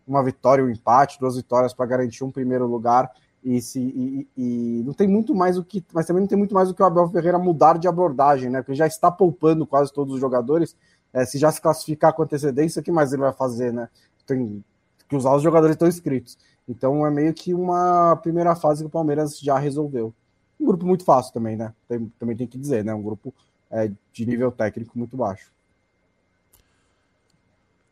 [0.06, 3.10] uma vitória, um empate, duas vitórias para garantir um primeiro lugar.
[3.42, 6.54] E, se, e, e, não tem muito mais o que, mas também não tem muito
[6.54, 8.60] mais o que o Abel Ferreira mudar de abordagem, né?
[8.60, 10.76] Porque já está poupando quase todos os jogadores.
[11.12, 13.88] É, se já se classificar com antecedência, o que mais ele vai fazer, né?
[14.26, 14.62] Tem
[15.08, 16.38] que usar os jogadores estão inscritos.
[16.68, 20.14] Então é meio que uma primeira fase que o Palmeiras já resolveu.
[20.60, 21.72] Um grupo muito fácil também, né?
[21.88, 22.94] Tem, também tem que dizer, né?
[22.94, 23.34] Um grupo
[23.70, 25.50] é, de nível técnico muito baixo.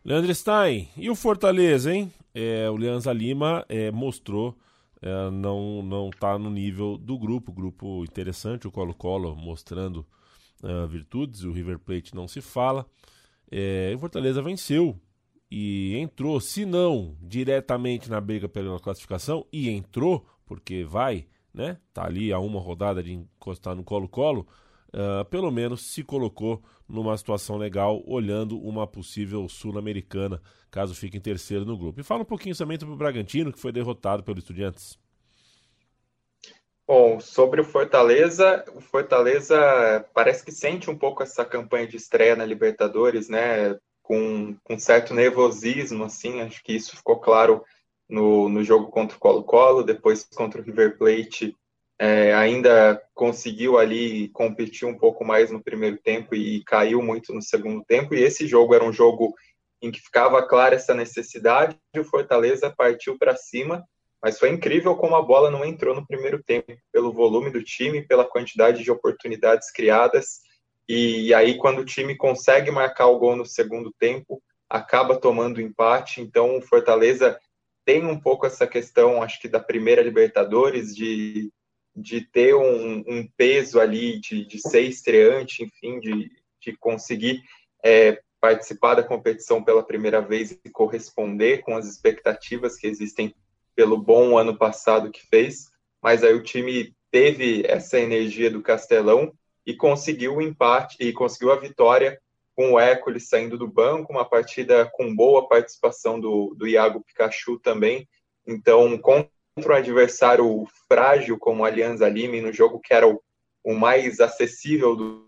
[0.05, 2.13] Leandro Stein, e o Fortaleza, hein?
[2.35, 4.55] É, o Leandro Lima é, mostrou
[5.01, 7.53] é, não não está no nível do grupo.
[7.53, 10.07] Grupo interessante, o Colo-Colo mostrando
[10.63, 12.87] uh, virtudes, o River Plate não se fala.
[13.51, 14.99] É, o Fortaleza venceu
[15.51, 21.79] e entrou, se não diretamente na briga pela classificação, e entrou, porque vai, né?
[21.93, 24.47] Tá ali a uma rodada de encostar no Colo-Colo.
[24.89, 30.41] Uh, pelo menos se colocou numa situação legal, olhando uma possível Sul-Americana,
[30.71, 32.01] caso fique em terceiro no grupo.
[32.01, 34.99] E fala um pouquinho também sobre o Bragantino, que foi derrotado pelo Estudiantes.
[36.87, 42.37] Bom, sobre o Fortaleza, o Fortaleza parece que sente um pouco essa campanha de estreia
[42.37, 43.77] na Libertadores, né?
[44.07, 47.65] Com, com certo nervosismo, assim, acho que isso ficou claro
[48.09, 51.57] no, no jogo contra o Colo-Colo, depois contra o River Plate,
[51.99, 57.43] é, ainda conseguiu ali competir um pouco mais no primeiro tempo e caiu muito no
[57.43, 58.15] segundo tempo.
[58.15, 59.35] E esse jogo era um jogo
[59.83, 61.77] em que ficava clara essa necessidade.
[61.97, 63.85] O Fortaleza partiu para cima,
[64.23, 68.07] mas foi incrível como a bola não entrou no primeiro tempo, pelo volume do time,
[68.07, 70.46] pela quantidade de oportunidades criadas.
[70.89, 76.21] E, aí, quando o time consegue marcar o gol no segundo tempo, acaba tomando empate.
[76.21, 77.39] Então, o Fortaleza
[77.85, 81.51] tem um pouco essa questão, acho que da primeira Libertadores, de
[81.97, 86.31] de ter um, um peso ali, de, de ser estreante, enfim, de,
[86.61, 87.43] de conseguir
[87.83, 93.35] é, participar da competição pela primeira vez e corresponder com as expectativas que existem
[93.75, 95.71] pelo bom ano passado que fez.
[96.03, 99.33] Mas aí o time teve essa energia do Castelão
[99.67, 102.21] e conseguiu o empate e conseguiu a vitória
[102.55, 107.59] com o Hércules saindo do banco, uma partida com boa participação do, do Iago Pikachu
[107.59, 108.09] também.
[108.47, 113.21] Então, contra um adversário frágil como a Alianza Lima, no jogo que era o,
[113.63, 115.27] o mais acessível do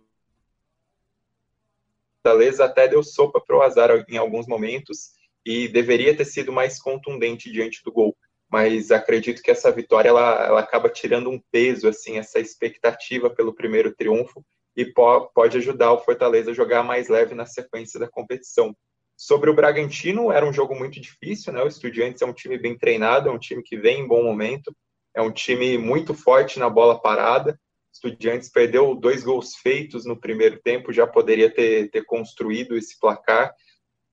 [2.22, 5.12] Fortaleza, até deu sopa para o azar em alguns momentos
[5.44, 8.16] e deveria ter sido mais contundente diante do gol.
[8.50, 13.54] Mas acredito que essa vitória ela, ela acaba tirando um peso, assim, essa expectativa pelo
[13.54, 14.44] primeiro triunfo
[14.76, 14.86] e
[15.34, 18.74] pode ajudar o Fortaleza a jogar mais leve na sequência da competição.
[19.16, 21.60] Sobre o Bragantino, era um jogo muito difícil, né?
[21.62, 24.72] O Estudiantes é um time bem treinado, é um time que vem em bom momento,
[25.14, 27.58] é um time muito forte na bola parada.
[27.92, 33.52] Estudiantes perdeu dois gols feitos no primeiro tempo, já poderia ter, ter construído esse placar.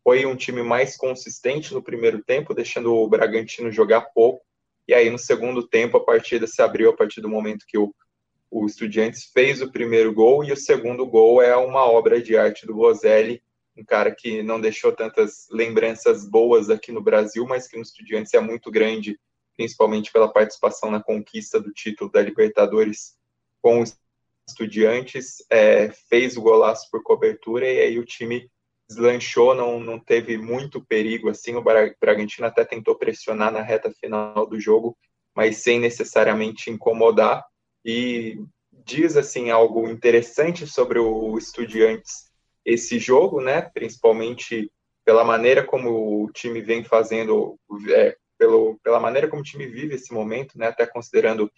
[0.06, 4.46] Foi um time mais consistente no primeiro tempo, deixando o Bragantino jogar pouco.
[4.88, 7.92] E aí, no segundo tempo, a partida se abriu a partir do momento que o,
[8.52, 12.68] o Estudiantes fez o primeiro gol, e o segundo gol é uma obra de arte
[12.68, 13.42] do Bozelli,
[13.76, 18.32] um cara que não deixou tantas lembranças boas aqui no Brasil, mas que no Estudiantes
[18.36, 19.20] é muito grande,
[19.58, 23.18] principalmente pela participação na conquista do título da Libertadores
[23.60, 23.98] com os
[24.48, 28.48] Estudiantes, é, fez o golaço por cobertura e aí o time
[28.88, 31.56] deslanchou, não, não teve muito perigo assim.
[31.56, 34.98] O Bragantino até tentou pressionar na reta final do jogo,
[35.36, 37.44] mas sem necessariamente incomodar.
[37.84, 38.38] E
[38.72, 42.32] diz assim algo interessante sobre o Estudiantes
[42.66, 43.62] esse jogo, né?
[43.62, 44.72] Principalmente
[45.04, 47.60] pela maneira como o time vem fazendo,
[47.90, 50.68] é, pelo, pela maneira como o time vive esse momento, né?
[50.68, 51.52] Até considerando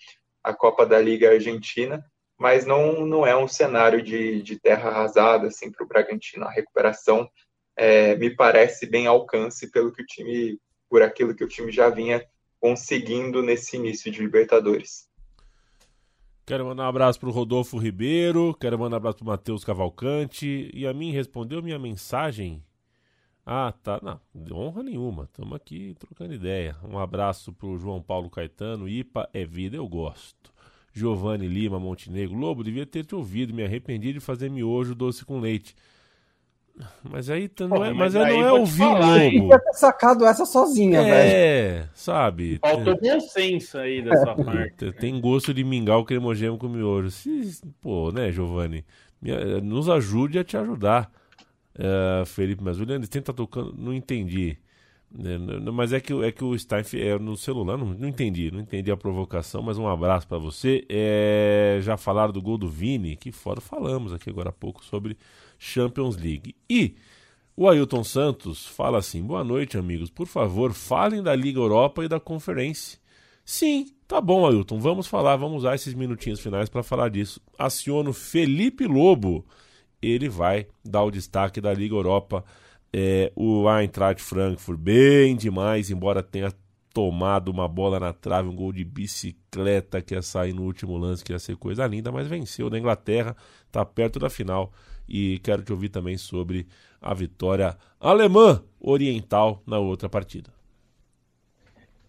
[0.43, 2.03] a Copa da Liga Argentina,
[2.37, 6.45] mas não, não é um cenário de, de terra arrasada assim para o Bragantino.
[6.45, 7.29] A recuperação
[7.75, 10.59] é, me parece bem alcance pelo que o time,
[10.89, 12.23] por aquilo que o time já vinha
[12.59, 15.07] conseguindo nesse início de Libertadores.
[16.45, 20.71] Quero mandar um abraço pro Rodolfo Ribeiro, quero mandar um abraço pro Matheus Cavalcante.
[20.73, 22.63] E a mim respondeu minha mensagem.
[23.45, 23.99] Ah, tá.
[24.01, 24.21] Não,
[24.57, 25.25] honra nenhuma.
[25.25, 26.75] Estamos aqui trocando ideia.
[26.83, 28.87] Um abraço pro João Paulo Caetano.
[28.87, 30.53] IPA é vida, eu gosto.
[30.97, 32.35] Giovanni Lima Montenegro.
[32.35, 33.53] Lobo, devia ter te ouvido.
[33.53, 35.75] Me arrependi de fazer miojo doce com leite.
[37.03, 39.53] Mas aí não é, mas, mas aí não é ouvir o Lobo.
[39.53, 41.35] Eu ter sacado essa sozinha, é, velho.
[41.35, 42.59] É, sabe?
[42.61, 44.91] Faltou bom senso aí da sua parte.
[44.93, 47.09] Tem gosto de mingau cremogêneo com miojo.
[47.81, 48.85] Pô, né, Giovanni?
[49.63, 51.11] Nos ajude a te ajudar.
[51.77, 53.73] Uh, Felipe mas Juliano, tenta tocando.
[53.77, 54.57] Não entendi.
[55.19, 58.59] É, mas é que, é que o Stein é no celular, não, não entendi, não
[58.59, 60.85] entendi a provocação, mas um abraço para você.
[60.87, 65.17] É, já falaram do gol do Vini, que fora falamos aqui agora há pouco sobre
[65.57, 66.55] Champions League.
[66.69, 66.95] E
[67.55, 70.11] o Ailton Santos fala assim: boa noite, amigos.
[70.11, 72.99] Por favor, falem da Liga Europa e da Conferência.
[73.43, 74.79] Sim, tá bom, Ailton.
[74.79, 77.41] Vamos falar, vamos usar esses minutinhos finais para falar disso.
[77.57, 79.43] Aciono Felipe Lobo.
[79.99, 82.45] Ele vai dar o destaque da Liga Europa.
[82.93, 86.51] É, o Eintracht Frankfurt, bem demais, embora tenha
[86.93, 91.23] tomado uma bola na trave, um gol de bicicleta que ia sair no último lance,
[91.23, 93.35] que ia ser coisa linda, mas venceu na Inglaterra,
[93.67, 94.73] está perto da final
[95.07, 96.67] e quero te ouvir também sobre
[96.99, 100.51] a vitória alemã oriental na outra partida.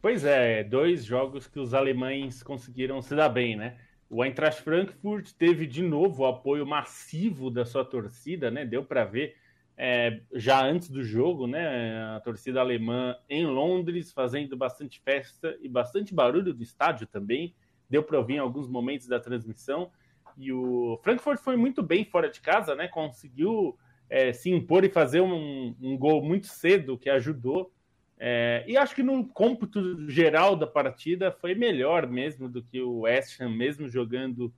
[0.00, 3.76] Pois é, dois jogos que os alemães conseguiram se dar bem, né?
[4.08, 8.64] O Eintracht Frankfurt teve de novo o apoio massivo da sua torcida, né?
[8.64, 9.36] Deu para ver
[9.80, 12.02] é, já antes do jogo, né?
[12.16, 17.54] A torcida alemã em Londres fazendo bastante festa e bastante barulho do estádio também.
[17.88, 19.92] Deu para ouvir em alguns momentos da transmissão.
[20.36, 22.88] E o Frankfurt foi muito bem fora de casa, né?
[22.88, 23.78] Conseguiu
[24.10, 27.72] é, se impor e fazer um, um, gol muito cedo que ajudou.
[28.18, 33.02] É, e acho que no cômputo geral da partida foi melhor mesmo do que o
[33.02, 34.52] West Ham, mesmo jogando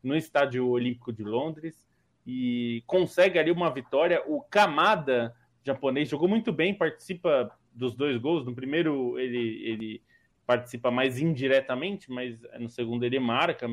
[0.00, 1.89] no Estádio Olímpico de Londres.
[2.26, 4.22] E consegue ali uma vitória.
[4.26, 8.44] O Kamada, japonês, jogou muito bem, participa dos dois gols.
[8.44, 10.02] No primeiro ele, ele
[10.46, 13.68] participa mais indiretamente, mas no segundo ele marca.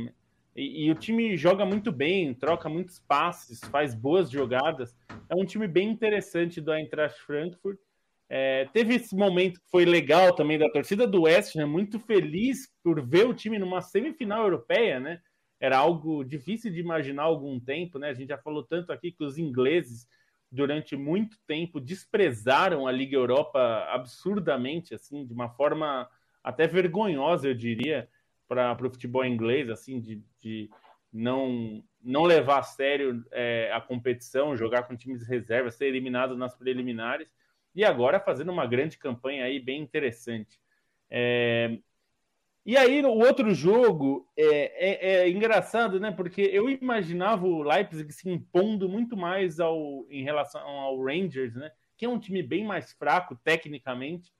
[0.56, 4.96] E, e, o time joga muito bem, troca muitos passes, faz boas jogadas.
[5.30, 7.78] É um time bem interessante do Eintracht Frankfurt.
[8.30, 11.64] É, teve esse momento que foi legal também da torcida do West, né?
[11.64, 15.22] muito feliz por ver o time numa semifinal europeia, né?
[15.60, 18.10] Era algo difícil de imaginar há algum tempo, né?
[18.10, 20.08] A gente já falou tanto aqui que os ingleses
[20.52, 26.10] durante muito tempo desprezaram a Liga Europa absurdamente, assim, de uma forma
[26.44, 28.08] até vergonhosa, eu diria
[28.48, 30.70] para o futebol inglês, assim, de, de
[31.12, 36.38] não, não levar a sério é, a competição, jogar com times de reserva, ser eliminado
[36.38, 37.28] nas preliminares,
[37.76, 40.60] e agora fazendo uma grande campanha aí bem interessante.
[41.10, 41.78] É...
[42.68, 46.12] E aí, o outro jogo é, é, é, engraçado, né?
[46.12, 51.72] Porque eu imaginava o Leipzig se impondo muito mais ao, em relação ao Rangers, né?
[51.96, 54.34] Que é um time bem mais fraco tecnicamente.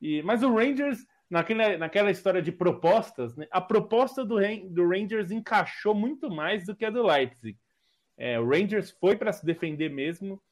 [0.00, 4.38] E, mas o Rangers naquela, naquela história de propostas, né, a proposta do,
[4.68, 7.56] do Rangers encaixou muito mais do que a do Leipzig.
[8.18, 10.42] É, o Rangers foi para se defender mesmo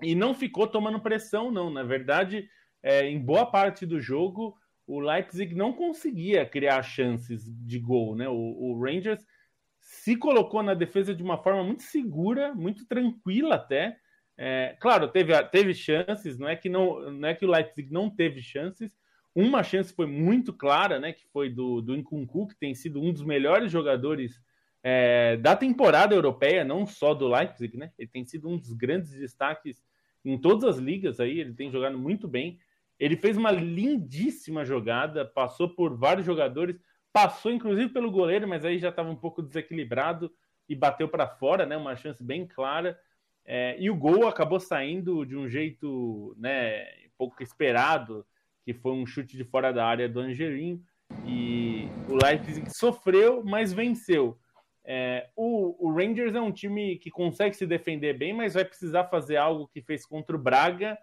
[0.00, 1.70] e não ficou tomando pressão, não.
[1.70, 2.48] Na verdade,
[2.84, 4.56] é, em boa parte do jogo,
[4.86, 8.14] o Leipzig não conseguia criar chances de gol.
[8.14, 8.28] Né?
[8.28, 9.24] O, o Rangers
[9.80, 13.96] se colocou na defesa de uma forma muito segura, muito tranquila até.
[14.38, 18.10] É, claro, teve, teve chances, não é que não, não é que o Leipzig não
[18.10, 18.96] teve chances.
[19.34, 21.12] Uma chance foi muito clara, né?
[21.12, 24.40] Que foi do, do Nkunku, que tem sido um dos melhores jogadores
[24.82, 27.90] é, da temporada europeia, não só do Leipzig, né?
[27.98, 29.82] Ele tem sido um dos grandes destaques
[30.24, 32.58] em todas as ligas aí, ele tem jogado muito bem.
[32.98, 36.76] Ele fez uma lindíssima jogada, passou por vários jogadores,
[37.12, 40.32] passou inclusive pelo goleiro, mas aí já estava um pouco desequilibrado
[40.68, 41.76] e bateu para fora, né?
[41.76, 42.98] Uma chance bem clara.
[43.44, 46.84] É, e o gol acabou saindo de um jeito, né,
[47.16, 48.26] pouco esperado,
[48.64, 50.82] que foi um chute de fora da área do Angelim.
[51.24, 54.36] E o Leipzig sofreu, mas venceu.
[54.84, 59.04] É, o, o, Rangers é um time que consegue se defender bem, mas vai precisar
[59.04, 60.98] fazer algo que fez contra o Braga,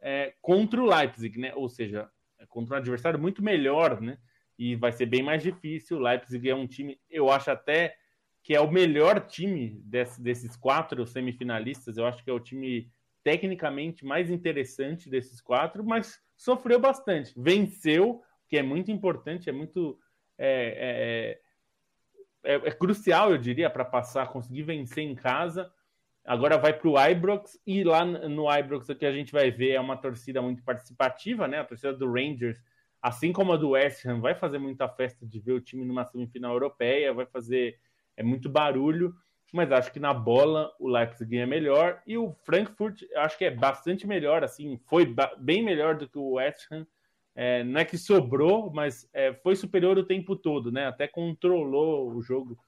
[0.00, 1.52] é, contra o Leipzig, né?
[1.54, 4.18] Ou seja, é contra um adversário muito melhor, né?
[4.58, 5.98] E vai ser bem mais difícil.
[5.98, 7.96] O Leipzig é um time, eu acho até
[8.42, 11.96] que é o melhor time desse, desses quatro semifinalistas.
[11.96, 12.90] Eu acho que é o time
[13.24, 17.34] tecnicamente mais interessante desses quatro, mas sofreu bastante.
[17.36, 19.98] Venceu, que é muito importante, é muito.
[20.38, 21.40] É,
[22.44, 25.68] é, é, é crucial, eu diria, para passar, conseguir vencer em casa.
[26.26, 29.72] Agora vai para o Ibrox e lá no Ibrox o que a gente vai ver
[29.72, 31.60] é uma torcida muito participativa, né?
[31.60, 32.60] A torcida do Rangers,
[33.00, 36.04] assim como a do West Ham, vai fazer muita festa de ver o time numa
[36.04, 37.78] semifinal europeia, vai fazer
[38.16, 39.14] é muito barulho,
[39.52, 43.50] mas acho que na bola o Leipzig é melhor e o Frankfurt acho que é
[43.50, 46.84] bastante melhor, assim, foi bem melhor do que o West Ham.
[47.36, 50.86] É, não é que sobrou, mas é, foi superior o tempo todo, né?
[50.86, 52.58] Até controlou o jogo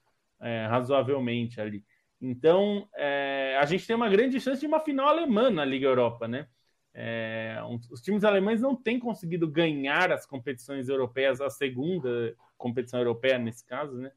[0.40, 1.82] é, razoavelmente ali.
[2.20, 6.26] Então, é, a gente tem uma grande chance de uma final alemã na Liga Europa,
[6.26, 6.48] né?
[6.92, 12.98] É, um, os times alemães não têm conseguido ganhar as competições europeias, a segunda competição
[12.98, 14.10] europeia nesse caso, né?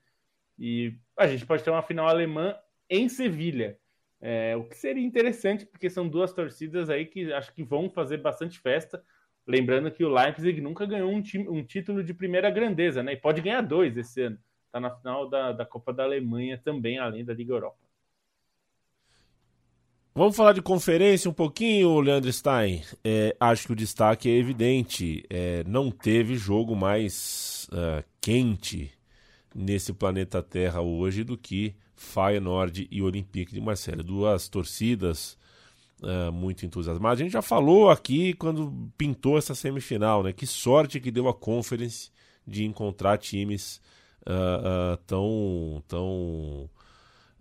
[0.58, 2.56] E a gente pode ter uma final alemã
[2.90, 3.78] em Sevilha.
[4.20, 8.18] É, o que seria interessante, porque são duas torcidas aí que acho que vão fazer
[8.18, 9.04] bastante festa.
[9.48, 13.14] Lembrando que o Leipzig nunca ganhou um, time, um título de primeira grandeza, né?
[13.14, 14.40] E pode ganhar dois esse ano.
[14.68, 17.81] Está na final da, da Copa da Alemanha também, além da Liga Europa.
[20.14, 22.84] Vamos falar de conferência um pouquinho, Leandro Stein.
[23.02, 25.24] É, acho que o destaque é evidente.
[25.30, 28.92] É, não teve jogo mais uh, quente
[29.56, 34.04] nesse planeta Terra hoje do que Feyenoord e Olympique de Marselha.
[34.04, 35.38] Duas torcidas
[36.02, 37.22] uh, muito entusiasmadas.
[37.22, 40.34] A gente já falou aqui quando pintou essa semifinal, né?
[40.34, 42.12] Que sorte que deu a Conference
[42.46, 43.82] de encontrar times
[44.24, 45.82] uh, tão...
[45.88, 46.70] tão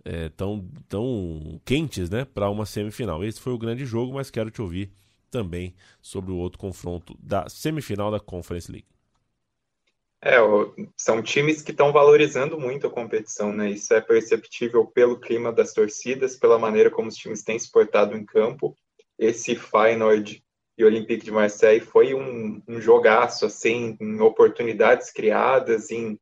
[0.03, 3.23] é, tão, tão quentes né, para uma semifinal.
[3.23, 4.91] Esse foi o grande jogo, mas quero te ouvir
[5.29, 8.87] também sobre o outro confronto da semifinal da Conference League.
[10.23, 10.35] É,
[10.95, 13.71] são times que estão valorizando muito a competição, né?
[13.71, 18.15] Isso é perceptível pelo clima das torcidas, pela maneira como os times têm se portado
[18.15, 18.75] em campo.
[19.17, 20.43] Esse Feyenoord
[20.77, 26.19] e Olympique de Marseille foi um, um jogaço, assim, em oportunidades criadas, em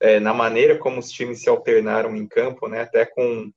[0.00, 2.80] é, na maneira como os times se alternaram em campo, né?
[2.80, 3.52] Até com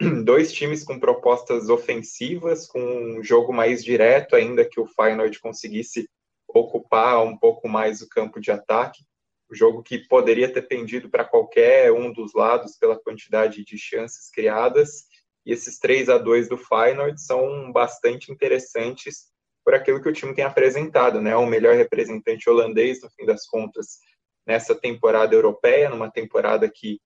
[0.24, 6.08] dois times com propostas ofensivas, com um jogo mais direto, ainda que o Feyenoord conseguisse
[6.48, 9.02] ocupar um pouco mais o campo de ataque.
[9.50, 14.30] O jogo que poderia ter pendido para qualquer um dos lados pela quantidade de chances
[14.30, 15.04] criadas.
[15.44, 19.26] E esses 3 a 2 do Feyenoord são bastante interessantes
[19.62, 21.36] por aquilo que o time tem apresentado, né?
[21.36, 23.98] O melhor representante holandês, no fim das contas,
[24.46, 27.00] nessa temporada europeia, numa temporada que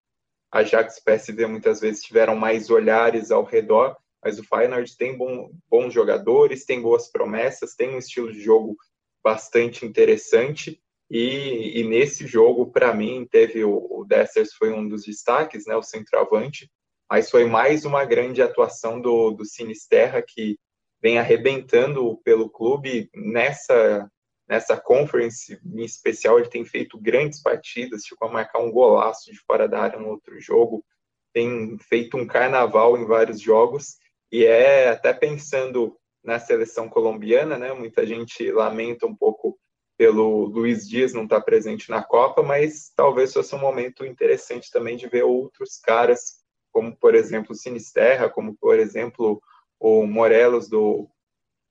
[0.51, 5.51] Ajax e PSV muitas vezes tiveram mais olhares ao redor, mas o Feyenoord tem bom,
[5.71, 8.77] bons jogadores, tem boas promessas, tem um estilo de jogo
[9.23, 10.81] bastante interessante.
[11.11, 15.77] E, e nesse jogo, para mim, teve o, o Dessers foi um dos destaques, né,
[15.77, 16.71] o centroavante,
[17.11, 20.59] mas foi mais uma grande atuação do, do Sinisterra que
[21.01, 24.11] vem arrebentando pelo clube nessa
[24.49, 29.39] nessa conference em especial, ele tem feito grandes partidas, chegou a marcar um golaço de
[29.39, 30.85] fora da área no outro jogo,
[31.33, 33.99] tem feito um carnaval em vários jogos,
[34.33, 37.73] e é até pensando na seleção colombiana, né?
[37.73, 39.59] Muita gente lamenta um pouco
[39.97, 44.97] pelo Luiz Dias não estar presente na Copa, mas talvez fosse um momento interessante também
[44.97, 46.39] de ver outros caras,
[46.73, 49.43] como por exemplo o Sinisterra, como por exemplo
[49.79, 51.09] o Morelos do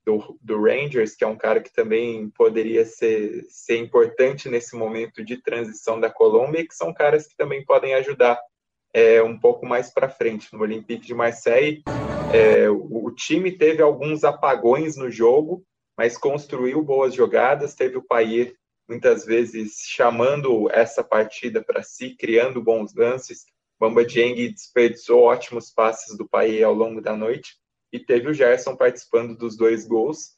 [0.08, 5.22] do, do, Rangers, que é um cara que também poderia ser, ser importante nesse momento
[5.22, 8.40] de transição da Colômbia, e que são caras que também podem ajudar
[8.94, 10.48] é, um pouco mais para frente.
[10.54, 11.82] No Olympique de Marseille,
[12.32, 15.62] é, o, o, time teve alguns apagões no jogo,
[15.94, 18.54] mas construiu boas jogadas, teve o Payet
[18.88, 23.44] muitas vezes chamando essa partida para si, criando bons lances.
[23.78, 27.58] Bamba Dieng desperdiçou ótimos passes do Paê ao longo da noite
[27.92, 30.36] e teve o Gerson participando dos dois gols.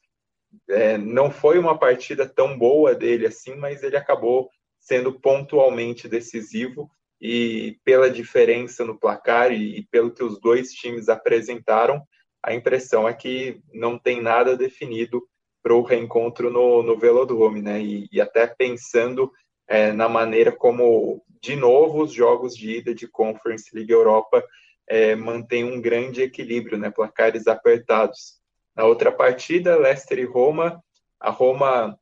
[0.69, 4.49] É, não foi uma partida tão boa dele assim, mas ele acabou
[4.79, 6.89] sendo pontualmente decisivo
[7.21, 12.01] e pela diferença no placar e, e pelo que os dois times apresentaram,
[12.43, 15.21] a impressão é que não tem nada definido
[15.61, 17.79] para o reencontro no, no Velodrome, né?
[17.79, 19.31] E, e até pensando
[19.67, 24.43] é, na maneira como, de novo, os jogos de ida de Conference League Europa
[24.87, 26.89] é, mantêm um grande equilíbrio, né?
[26.89, 28.39] Placares apertados.
[28.75, 30.81] Na outra partida, Leicester e Roma,
[31.19, 31.99] a Roma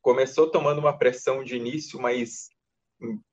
[0.00, 2.48] começou tomando uma pressão de início, mas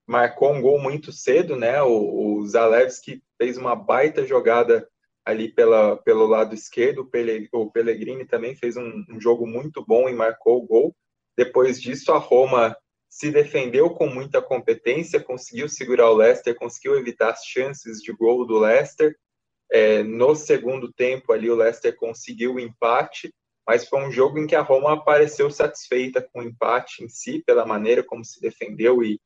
[0.06, 1.82] marcou um gol muito cedo, né?
[1.82, 4.88] O, o Zalewski fez uma baita jogada
[5.26, 7.10] ali pela, pelo lado esquerdo.
[7.52, 10.96] O Pellegrini também fez um, um jogo muito bom e marcou o gol.
[11.36, 12.78] Depois disso, a Roma
[13.16, 18.46] se defendeu com muita competência, conseguiu segurar o Leicester, conseguiu evitar as chances de gol
[18.46, 19.16] do Leicester.
[19.72, 23.34] É, no segundo tempo, ali, o Leicester conseguiu o empate,
[23.66, 27.42] mas foi um jogo em que a Roma apareceu satisfeita com o empate em si,
[27.42, 29.02] pela maneira como se defendeu.
[29.02, 29.18] E,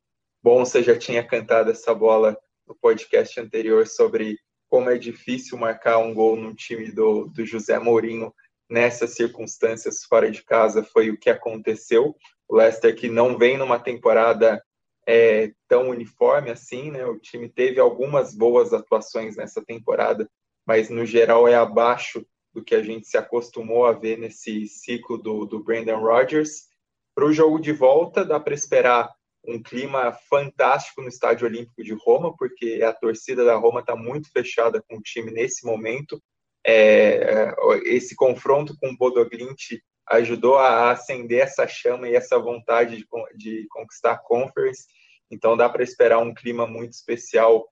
[0.43, 2.37] bom, você já tinha cantado essa bola
[2.67, 4.37] no podcast anterior sobre
[4.69, 8.31] como é difícil marcar um gol no time do, do José Mourinho
[8.69, 12.15] nessas circunstâncias fora de casa, foi o que aconteceu.
[12.47, 14.61] O Leicester que não vem numa temporada
[15.07, 17.05] é, tão uniforme assim, né?
[17.05, 20.29] O time teve algumas boas atuações nessa temporada,
[20.65, 25.17] mas no geral é abaixo do que a gente se acostumou a ver nesse ciclo
[25.17, 26.67] do, do Brandon Rodgers.
[27.15, 29.09] Para o jogo de volta, dá para esperar
[29.45, 34.31] um clima fantástico no Estádio Olímpico de Roma, porque a torcida da Roma está muito
[34.31, 36.21] fechada com o time nesse momento.
[36.65, 37.53] É,
[37.85, 43.67] esse confronto com o Bodoglint ajudou a acender essa chama e essa vontade de, de
[43.69, 44.85] conquistar a Conference.
[45.31, 47.67] Então dá para esperar um clima muito especial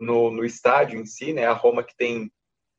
[0.00, 1.46] no, no estádio em si, né?
[1.46, 2.32] A Roma que tem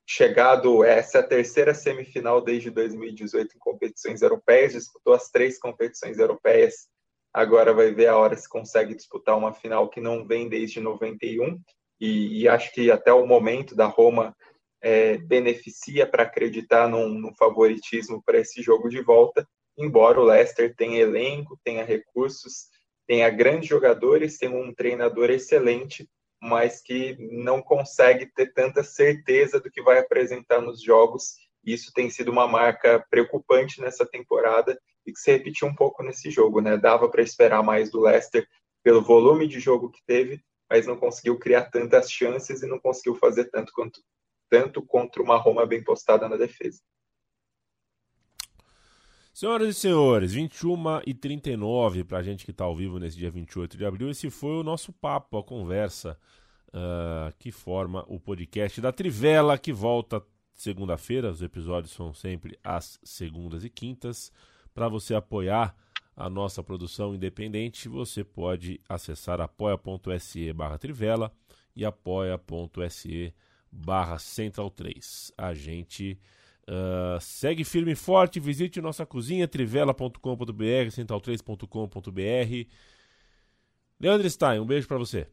[0.05, 6.17] chegado essa é a terceira semifinal desde 2018 em competições europeias, disputou as três competições
[6.17, 6.87] europeias
[7.33, 11.59] Agora vai ver a hora se consegue disputar uma final que não vem desde 91.
[11.99, 14.35] E, e acho que até o momento da Roma
[14.83, 19.47] é, beneficia para acreditar num, num favoritismo para esse jogo de volta.
[19.77, 22.65] Embora o Leicester tenha elenco, tenha recursos,
[23.07, 26.07] tenha grandes jogadores, tenha um treinador excelente,
[26.41, 31.37] mas que não consegue ter tanta certeza do que vai apresentar nos jogos.
[31.65, 34.77] Isso tem sido uma marca preocupante nessa temporada
[35.07, 36.75] e que se repetiu um pouco nesse jogo, né?
[36.75, 38.45] Dava para esperar mais do Leicester
[38.83, 43.15] pelo volume de jogo que teve, mas não conseguiu criar tantas chances e não conseguiu
[43.15, 44.01] fazer tanto quanto
[44.49, 46.81] tanto contra uma Roma bem postada na defesa.
[49.33, 53.31] Senhoras e senhores, 21 e 39 para a gente que está ao vivo nesse dia
[53.31, 54.09] 28 de abril.
[54.11, 56.19] Esse foi o nosso papo, a conversa
[56.67, 60.23] uh, que forma o podcast da Trivela, que volta
[60.53, 61.31] segunda-feira.
[61.31, 64.31] Os episódios são sempre às segundas e quintas.
[64.71, 65.75] Para você apoiar
[66.15, 71.31] a nossa produção independente, você pode acessar apoia.se barra Trivela
[71.75, 73.52] e apoia.se barra
[74.19, 75.31] Central 3.
[75.37, 76.19] A gente
[76.67, 82.69] uh, segue firme e forte, visite nossa cozinha, trivela.com.br, central3.com.br.
[83.99, 85.27] Leandro Stein, um beijo para você.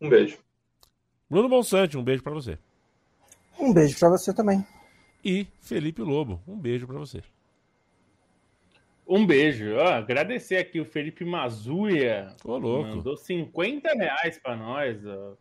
[0.00, 0.38] Um beijo.
[1.30, 2.58] Bruno Bonsante, um beijo para você.
[3.58, 4.64] Um beijo para você também.
[5.24, 7.22] E Felipe Lobo, um beijo para você.
[9.06, 9.74] Um beijo.
[9.76, 12.36] Ó, agradecer aqui o Felipe Mazuia.
[12.44, 12.96] Ô, louco.
[12.96, 15.04] Mandou 50 reais pra nós.
[15.06, 15.34] Ó.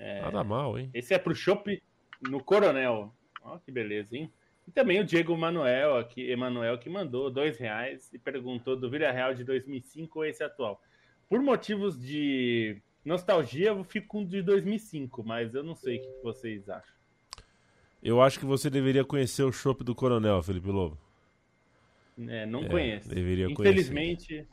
[0.00, 0.22] É...
[0.22, 0.90] Nada mal, hein?
[0.94, 1.80] Esse é pro Shop
[2.22, 3.12] no Coronel.
[3.42, 4.32] Ó, que beleza, hein?
[4.66, 9.10] E também o Diego Manuel aqui, Emanuel, que mandou dois reais e perguntou do Vila
[9.10, 10.80] Real de 2005 ou esse atual.
[11.28, 16.00] Por motivos de nostalgia, eu fico com o de 2005, mas eu não sei o
[16.00, 16.94] que vocês acham.
[18.02, 20.98] Eu acho que você deveria conhecer o Shop do Coronel, Felipe Lobo.
[22.18, 23.08] É, não é, conheço.
[23.08, 24.48] Deveria Infelizmente, conhecer.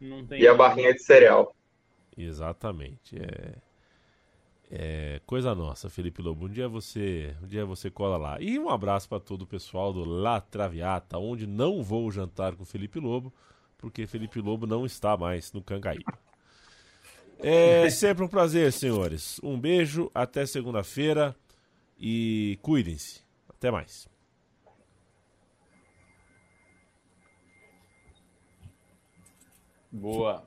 [0.00, 0.40] não tem.
[0.40, 1.54] E a barrinha de cereal.
[2.16, 3.16] Exatamente.
[3.18, 3.54] É,
[4.70, 6.46] é coisa nossa, Felipe Lobo.
[6.46, 8.40] Um dia você, um dia você cola lá.
[8.40, 12.64] E um abraço para todo o pessoal do La Traviata, onde não vou jantar com
[12.64, 13.32] Felipe Lobo,
[13.78, 16.18] porque Felipe Lobo não está mais no Cangaíba.
[17.38, 19.40] É sempre um prazer, senhores.
[19.42, 21.34] Um beijo, até segunda-feira
[21.98, 23.24] e cuidem-se.
[23.48, 24.08] Até mais.
[29.90, 30.46] Boa.